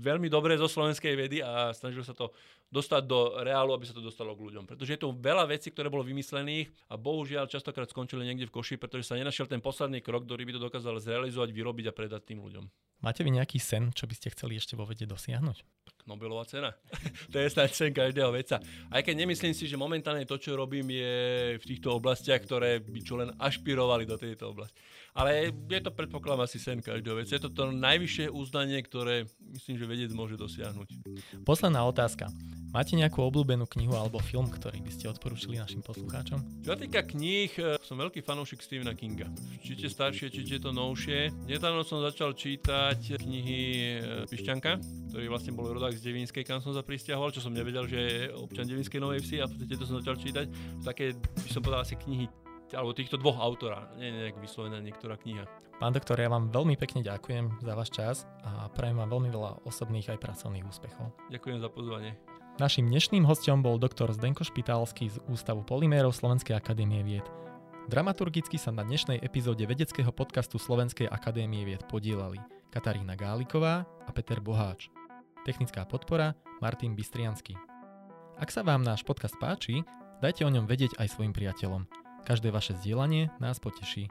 [0.04, 2.36] veľmi dobré zo slovenskej vedy a snažil sa to
[2.74, 4.66] dostať do reálu, aby sa to dostalo k ľuďom.
[4.66, 8.76] Pretože je tu veľa vecí, ktoré bolo vymyslených a bohužiaľ častokrát skončili niekde v koši,
[8.76, 12.42] pretože sa nenašiel ten posledný krok, ktorý by to dokázal zrealizovať, vyrobiť a predať tým
[12.42, 12.66] ľuďom.
[13.04, 15.76] Máte vy nejaký sen, čo by ste chceli ešte vo vede dosiahnuť?
[16.06, 16.70] Nobelová cena.
[17.34, 18.62] to je snáď sen každého veca.
[18.94, 23.02] Aj keď nemyslím si, že momentálne to, čo robím, je v týchto oblastiach, ktoré by
[23.02, 24.78] čo len ašpirovali do tejto oblasti.
[25.18, 27.32] Ale je to predpokladám asi sen každého vec.
[27.32, 29.26] Je to to najvyššie uznanie, ktoré
[29.58, 30.88] myslím, že vedec môže dosiahnuť.
[31.42, 32.30] Posledná otázka.
[32.76, 36.44] Máte nejakú obľúbenú knihu alebo film, ktorý by ste odporúčili našim poslucháčom?
[36.60, 39.32] Čo sa týka kníh, e, som veľký fanúšik Stephena Kinga.
[39.64, 41.32] Či tie staršie, či tie to novšie.
[41.48, 43.60] Nedávno som začal čítať knihy
[43.98, 44.72] e, Pišťanka,
[45.12, 48.20] ktorý vlastne bol rodák z Devínskej, kam som sa pristiahoval, čo som nevedel, že je
[48.36, 50.46] občan Devínskej Novej Vsi a v podstate to som začal čítať.
[50.84, 52.28] Také, by som povedal, asi knihy
[52.74, 55.46] alebo týchto dvoch autora, nie nejak vyslovená niektorá kniha.
[55.78, 59.52] Pán doktor, ja vám veľmi pekne ďakujem za váš čas a prajem vám veľmi veľa
[59.68, 61.14] osobných aj pracovných úspechov.
[61.30, 62.18] Ďakujem za pozvanie.
[62.56, 67.28] Našim dnešným hostom bol doktor Zdenko Špitálsky z Ústavu Polymérov Slovenskej akadémie vied.
[67.86, 72.42] Dramaturgicky sa na dnešnej epizóde vedeckého podcastu Slovenskej akadémie vied podielali
[72.74, 74.90] Katarína Gáliková a Peter Boháč.
[75.46, 76.34] Technická podpora
[76.66, 77.54] Martin Bystriansky.
[78.42, 79.86] Ak sa vám náš podcast páči,
[80.18, 81.86] dajte o ňom vedieť aj svojim priateľom.
[82.26, 84.10] Každé vaše zdieľanie nás poteší.